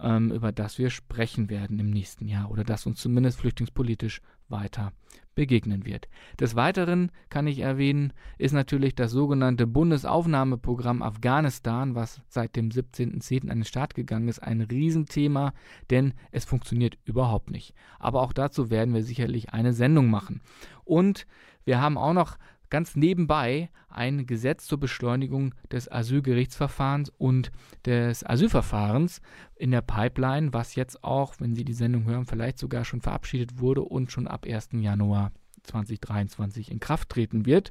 ähm, 0.00 0.32
über 0.32 0.52
das 0.52 0.78
wir 0.78 0.90
sprechen 0.90 1.48
werden 1.50 1.78
im 1.78 1.90
nächsten 1.90 2.28
Jahr 2.28 2.50
oder 2.50 2.64
das 2.64 2.86
uns 2.86 3.00
zumindest 3.00 3.40
flüchtlingspolitisch 3.40 4.20
weiter 4.48 4.92
begegnen 5.34 5.84
wird. 5.84 6.08
Des 6.38 6.54
Weiteren 6.54 7.10
kann 7.28 7.46
ich 7.46 7.58
erwähnen, 7.58 8.12
ist 8.38 8.52
natürlich 8.52 8.94
das 8.94 9.10
sogenannte 9.10 9.66
Bundesaufnahmeprogramm 9.66 11.02
Afghanistan, 11.02 11.94
was 11.94 12.20
seit 12.28 12.56
dem 12.56 12.68
17.10. 12.68 13.50
an 13.50 13.58
den 13.58 13.64
Start 13.64 13.94
gegangen 13.94 14.28
ist, 14.28 14.40
ein 14.40 14.60
Riesenthema, 14.60 15.52
denn 15.90 16.14
es 16.30 16.44
funktioniert 16.44 16.98
überhaupt 17.04 17.50
nicht. 17.50 17.74
Aber 17.98 18.22
auch 18.22 18.32
dazu 18.32 18.70
werden 18.70 18.94
wir 18.94 19.02
sicherlich 19.02 19.50
eine 19.52 19.72
Sendung 19.72 20.08
machen. 20.08 20.40
Und 20.84 21.26
wir 21.64 21.80
haben 21.80 21.98
auch 21.98 22.12
noch 22.12 22.36
ganz 22.74 22.96
nebenbei 22.96 23.70
ein 23.88 24.26
Gesetz 24.26 24.66
zur 24.66 24.80
Beschleunigung 24.80 25.54
des 25.70 25.88
Asylgerichtsverfahrens 25.88 27.08
und 27.18 27.52
des 27.86 28.28
Asylverfahrens 28.28 29.20
in 29.54 29.70
der 29.70 29.80
Pipeline, 29.80 30.52
was 30.52 30.74
jetzt 30.74 31.04
auch, 31.04 31.34
wenn 31.38 31.54
Sie 31.54 31.64
die 31.64 31.72
Sendung 31.72 32.04
hören, 32.06 32.26
vielleicht 32.26 32.58
sogar 32.58 32.84
schon 32.84 33.00
verabschiedet 33.00 33.60
wurde 33.60 33.82
und 33.82 34.10
schon 34.10 34.26
ab 34.26 34.44
1. 34.44 34.70
Januar 34.72 35.30
2023 35.62 36.68
in 36.72 36.80
Kraft 36.80 37.10
treten 37.10 37.46
wird, 37.46 37.70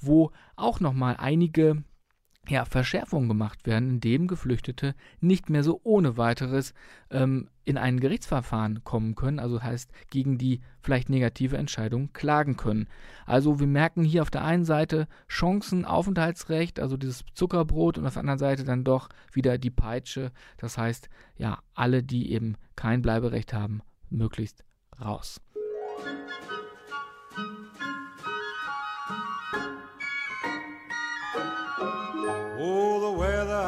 wo 0.00 0.30
auch 0.54 0.78
nochmal 0.78 1.16
einige 1.18 1.82
ja, 2.48 2.64
Verschärfungen 2.64 3.28
gemacht 3.28 3.66
werden, 3.66 3.90
indem 3.90 4.26
Geflüchtete 4.26 4.94
nicht 5.20 5.50
mehr 5.50 5.62
so 5.62 5.80
ohne 5.84 6.16
weiteres 6.16 6.72
ähm, 7.10 7.48
in 7.64 7.76
ein 7.76 8.00
Gerichtsverfahren 8.00 8.82
kommen 8.84 9.14
können, 9.14 9.38
also 9.38 9.62
heißt 9.62 9.90
gegen 10.10 10.38
die 10.38 10.60
vielleicht 10.80 11.10
negative 11.10 11.58
Entscheidung 11.58 12.12
klagen 12.12 12.56
können. 12.56 12.88
Also 13.26 13.60
wir 13.60 13.66
merken 13.66 14.04
hier 14.04 14.22
auf 14.22 14.30
der 14.30 14.44
einen 14.44 14.64
Seite 14.64 15.06
Chancen, 15.28 15.84
Aufenthaltsrecht, 15.84 16.80
also 16.80 16.96
dieses 16.96 17.24
Zuckerbrot 17.34 17.98
und 17.98 18.06
auf 18.06 18.14
der 18.14 18.20
anderen 18.20 18.38
Seite 18.38 18.64
dann 18.64 18.84
doch 18.84 19.08
wieder 19.32 19.58
die 19.58 19.70
Peitsche, 19.70 20.32
das 20.56 20.78
heißt 20.78 21.08
ja, 21.36 21.58
alle, 21.74 22.02
die 22.02 22.32
eben 22.32 22.56
kein 22.74 23.02
Bleiberecht 23.02 23.52
haben, 23.52 23.82
möglichst 24.08 24.64
raus. 25.00 25.40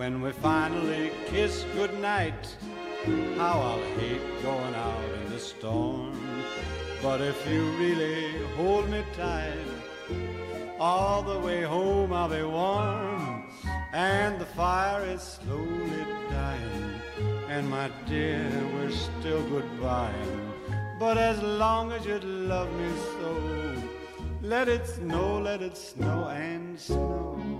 When 0.00 0.22
we 0.22 0.32
finally 0.32 1.10
kiss 1.26 1.66
goodnight, 1.74 2.56
how 3.36 3.60
I'll 3.60 3.98
hate 3.98 4.42
going 4.42 4.74
out 4.74 5.10
in 5.18 5.30
the 5.30 5.38
storm. 5.38 6.18
But 7.02 7.20
if 7.20 7.36
you 7.46 7.70
really 7.72 8.32
hold 8.56 8.88
me 8.88 9.04
tight, 9.14 9.68
all 10.78 11.22
the 11.22 11.38
way 11.38 11.64
home 11.64 12.14
I'll 12.14 12.30
be 12.30 12.42
warm. 12.42 13.44
And 13.92 14.40
the 14.40 14.46
fire 14.46 15.04
is 15.04 15.20
slowly 15.20 16.04
dying, 16.30 16.94
and 17.50 17.68
my 17.68 17.90
dear, 18.08 18.50
we're 18.72 18.90
still 18.92 19.42
goodbying. 19.50 20.40
But 20.98 21.18
as 21.18 21.42
long 21.42 21.92
as 21.92 22.06
you 22.06 22.18
love 22.20 22.72
me 22.72 22.90
so, 23.18 23.32
let 24.40 24.66
it 24.66 24.86
snow, 24.86 25.40
let 25.40 25.60
it 25.60 25.76
snow 25.76 26.28
and 26.28 26.80
snow. 26.80 27.59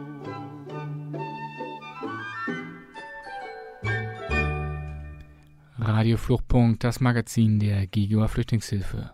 Radio 5.83 6.17
Fluchtpunkt, 6.17 6.83
das 6.83 6.99
Magazin 6.99 7.59
der 7.59 7.87
GGOA 7.87 8.27
Flüchtlingshilfe. 8.27 9.13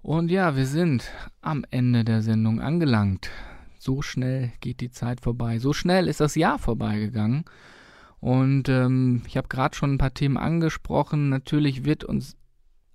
Und 0.00 0.30
ja, 0.30 0.54
wir 0.54 0.64
sind 0.64 1.10
am 1.40 1.64
Ende 1.72 2.04
der 2.04 2.22
Sendung 2.22 2.60
angelangt. 2.60 3.30
So 3.76 4.00
schnell 4.00 4.52
geht 4.60 4.80
die 4.80 4.92
Zeit 4.92 5.20
vorbei. 5.20 5.58
So 5.58 5.72
schnell 5.72 6.06
ist 6.06 6.20
das 6.20 6.36
Jahr 6.36 6.60
vorbeigegangen. 6.60 7.46
Und 8.20 8.68
ähm, 8.68 9.22
ich 9.26 9.36
habe 9.36 9.48
gerade 9.48 9.74
schon 9.74 9.94
ein 9.94 9.98
paar 9.98 10.14
Themen 10.14 10.36
angesprochen. 10.36 11.30
Natürlich 11.30 11.84
wird 11.84 12.04
uns 12.04 12.36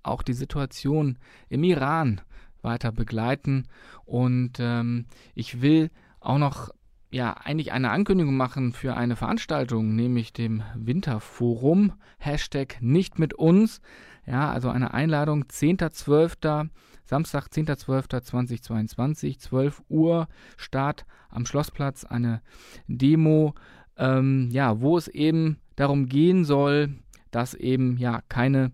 auch 0.02 0.22
die 0.22 0.32
Situation 0.32 1.18
im 1.50 1.64
Iran 1.64 2.22
weiter 2.62 2.90
begleiten. 2.90 3.68
Und 4.06 4.52
ähm, 4.60 5.04
ich 5.34 5.60
will 5.60 5.90
auch 6.20 6.38
noch 6.38 6.70
ja 7.12 7.34
eigentlich 7.34 7.72
eine 7.72 7.90
Ankündigung 7.90 8.36
machen 8.36 8.72
für 8.72 8.96
eine 8.96 9.16
Veranstaltung, 9.16 9.94
nämlich 9.94 10.32
dem 10.32 10.62
Winterforum. 10.74 11.92
Hashtag 12.18 12.78
nicht 12.80 13.18
mit 13.18 13.34
uns. 13.34 13.80
Ja, 14.26 14.50
also 14.50 14.70
eine 14.70 14.94
Einladung 14.94 15.44
10.12. 15.44 16.68
Samstag, 17.04 17.48
10.12.2022, 17.48 19.38
12 19.38 19.82
Uhr, 19.88 20.28
Start 20.56 21.04
am 21.28 21.44
Schlossplatz, 21.44 22.04
eine 22.04 22.40
Demo, 22.86 23.54
ähm, 23.96 24.48
ja, 24.50 24.80
wo 24.80 24.96
es 24.96 25.08
eben 25.08 25.58
darum 25.76 26.06
gehen 26.06 26.44
soll, 26.44 26.94
dass 27.30 27.54
eben 27.54 27.98
ja 27.98 28.22
keine 28.28 28.72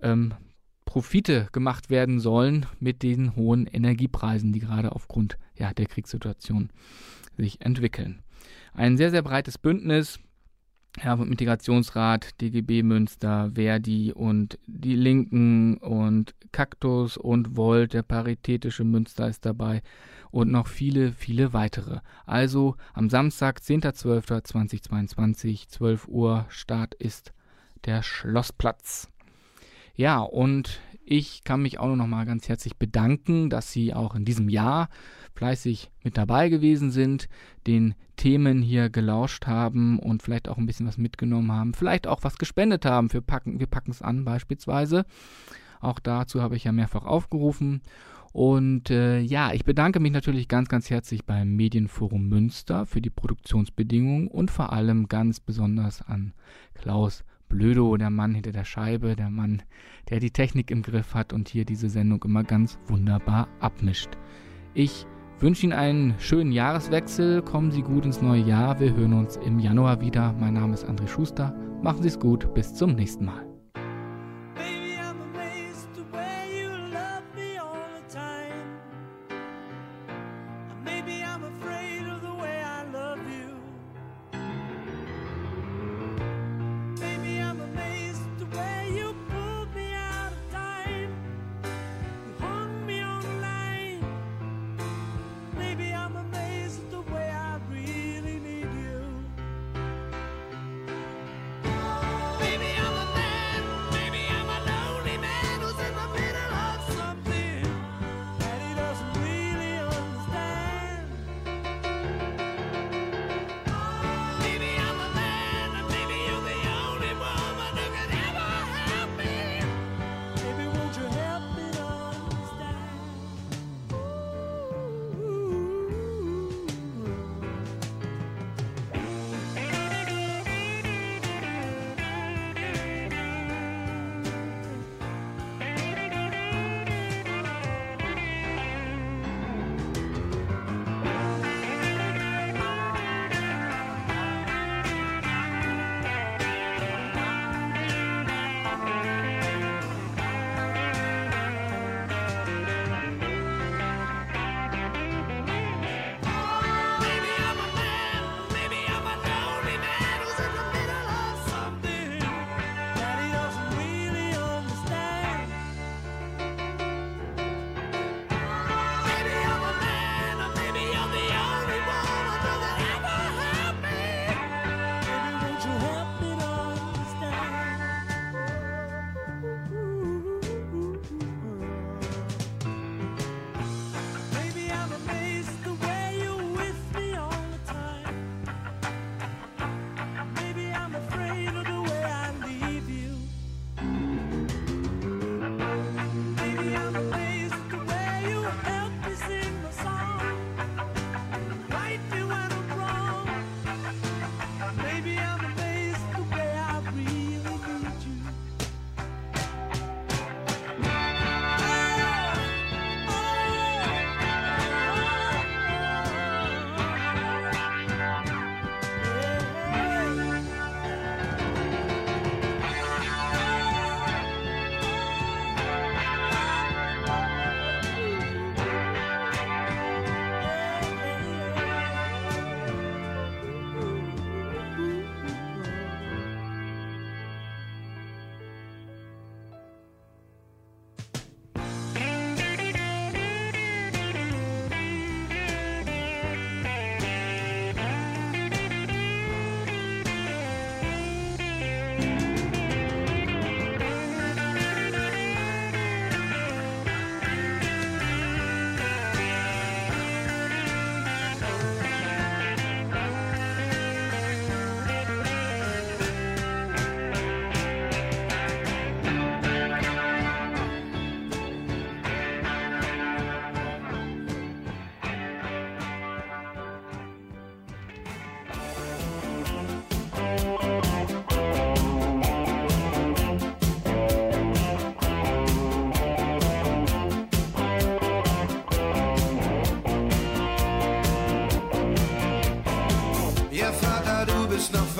ähm, 0.00 0.34
Profite 0.84 1.48
gemacht 1.52 1.90
werden 1.90 2.20
sollen 2.20 2.66
mit 2.78 3.02
den 3.02 3.34
hohen 3.34 3.66
Energiepreisen, 3.66 4.52
die 4.52 4.60
gerade 4.60 4.92
aufgrund 4.92 5.38
ja, 5.56 5.72
der 5.72 5.86
Kriegssituation 5.86 6.70
sich 7.36 7.60
entwickeln. 7.60 8.22
Ein 8.74 8.96
sehr, 8.96 9.10
sehr 9.10 9.22
breites 9.22 9.58
Bündnis, 9.58 10.18
ja, 11.02 11.16
mit 11.16 11.28
Integrationsrat, 11.28 12.40
DGB 12.40 12.82
Münster, 12.82 13.52
Verdi 13.54 14.12
und 14.12 14.58
die 14.66 14.96
Linken 14.96 15.78
und 15.78 16.34
Kaktus 16.52 17.16
und 17.16 17.56
Volt, 17.56 17.94
der 17.94 18.02
Paritätische 18.02 18.84
Münster 18.84 19.28
ist 19.28 19.46
dabei 19.46 19.82
und 20.30 20.50
noch 20.50 20.66
viele, 20.66 21.12
viele 21.12 21.52
weitere. 21.52 22.00
Also 22.26 22.76
am 22.92 23.08
Samstag, 23.08 23.60
10.12.2022, 23.60 25.68
12 25.68 26.08
Uhr, 26.08 26.46
Start 26.48 26.94
ist 26.94 27.32
der 27.84 28.02
Schlossplatz. 28.02 29.08
Ja, 29.94 30.20
und 30.20 30.80
ich 31.04 31.44
kann 31.44 31.62
mich 31.62 31.78
auch 31.78 31.94
noch 31.94 32.06
mal 32.06 32.24
ganz 32.24 32.48
herzlich 32.48 32.76
bedanken, 32.76 33.50
dass 33.50 33.72
Sie 33.72 33.94
auch 33.94 34.14
in 34.14 34.24
diesem 34.24 34.48
Jahr 34.48 34.88
fleißig 35.34 35.90
mit 36.02 36.16
dabei 36.16 36.48
gewesen 36.48 36.90
sind, 36.90 37.28
den 37.66 37.94
Themen 38.16 38.62
hier 38.62 38.90
gelauscht 38.90 39.46
haben 39.46 39.98
und 39.98 40.22
vielleicht 40.22 40.48
auch 40.48 40.58
ein 40.58 40.66
bisschen 40.66 40.86
was 40.86 40.98
mitgenommen 40.98 41.50
haben, 41.50 41.74
vielleicht 41.74 42.06
auch 42.06 42.22
was 42.22 42.36
gespendet 42.36 42.84
haben 42.84 43.08
für 43.08 43.22
Packen, 43.22 43.58
wir 43.58 43.66
packen 43.66 43.90
es 43.90 44.02
an 44.02 44.24
beispielsweise. 44.24 45.04
Auch 45.80 45.98
dazu 45.98 46.40
habe 46.40 46.56
ich 46.56 46.64
ja 46.64 46.72
mehrfach 46.72 47.04
aufgerufen. 47.04 47.82
Und 48.32 48.88
äh, 48.88 49.20
ja, 49.20 49.52
ich 49.52 49.64
bedanke 49.64 50.00
mich 50.00 50.12
natürlich 50.12 50.48
ganz, 50.48 50.68
ganz 50.68 50.88
herzlich 50.88 51.26
beim 51.26 51.54
Medienforum 51.54 52.28
Münster 52.28 52.86
für 52.86 53.02
die 53.02 53.10
Produktionsbedingungen 53.10 54.28
und 54.28 54.50
vor 54.50 54.72
allem 54.72 55.08
ganz 55.08 55.38
besonders 55.38 56.00
an 56.00 56.32
Klaus 56.74 57.24
Blödo, 57.52 57.96
der 57.98 58.08
Mann 58.08 58.34
hinter 58.34 58.50
der 58.50 58.64
Scheibe, 58.64 59.14
der 59.14 59.28
Mann, 59.28 59.62
der 60.08 60.20
die 60.20 60.30
Technik 60.30 60.70
im 60.70 60.82
Griff 60.82 61.14
hat 61.14 61.34
und 61.34 61.50
hier 61.50 61.66
diese 61.66 61.90
Sendung 61.90 62.22
immer 62.24 62.44
ganz 62.44 62.78
wunderbar 62.86 63.46
abmischt. 63.60 64.08
Ich 64.72 65.06
wünsche 65.38 65.64
Ihnen 65.66 65.74
einen 65.74 66.14
schönen 66.18 66.50
Jahreswechsel. 66.50 67.42
Kommen 67.42 67.70
Sie 67.70 67.82
gut 67.82 68.06
ins 68.06 68.22
neue 68.22 68.42
Jahr. 68.42 68.80
Wir 68.80 68.96
hören 68.96 69.12
uns 69.12 69.36
im 69.36 69.58
Januar 69.58 70.00
wieder. 70.00 70.32
Mein 70.40 70.54
Name 70.54 70.72
ist 70.72 70.86
André 70.86 71.06
Schuster. 71.06 71.54
Machen 71.82 72.00
Sie 72.00 72.08
es 72.08 72.18
gut. 72.18 72.54
Bis 72.54 72.74
zum 72.74 72.94
nächsten 72.94 73.26
Mal. 73.26 73.51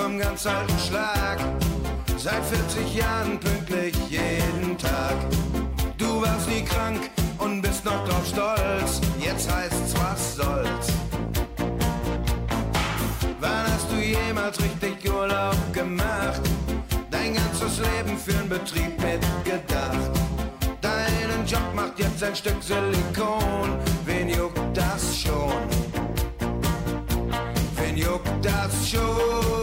vom 0.03 0.19
ganz 0.19 0.45
alten 0.45 0.79
Schlag. 0.79 1.39
Seit 2.17 2.43
40 2.43 2.95
Jahren 2.95 3.39
pünktlich 3.39 3.95
jeden 4.09 4.77
Tag. 4.77 5.15
Du 5.97 6.21
warst 6.21 6.49
nie 6.49 6.61
krank 6.61 7.09
und 7.39 7.61
bist 7.61 7.85
noch 7.85 8.03
drauf 8.05 8.25
stolz. 8.27 8.99
Jetzt 9.21 9.49
heißt's, 9.49 9.93
was 9.95 10.35
soll's. 10.35 10.87
Wann 13.39 13.65
hast 13.71 13.89
du 13.91 13.95
jemals 13.95 14.59
richtig 14.59 15.09
Urlaub 15.09 15.55
gemacht? 15.71 16.41
Dein 17.09 17.35
ganzes 17.35 17.79
Leben 17.79 18.17
für'n 18.17 18.49
Betrieb 18.49 18.91
mitgedacht. 19.01 20.11
Deinen 20.81 21.45
Job 21.45 21.73
macht 21.73 21.97
jetzt 21.97 22.21
ein 22.21 22.35
Stück 22.35 22.61
Silikon. 22.61 23.79
Wen 24.05 24.27
juckt 24.27 24.59
das 24.73 25.17
schon? 25.17 25.63
Wen 27.77 27.95
juckt 27.95 28.45
das 28.45 28.89
schon? 28.89 29.62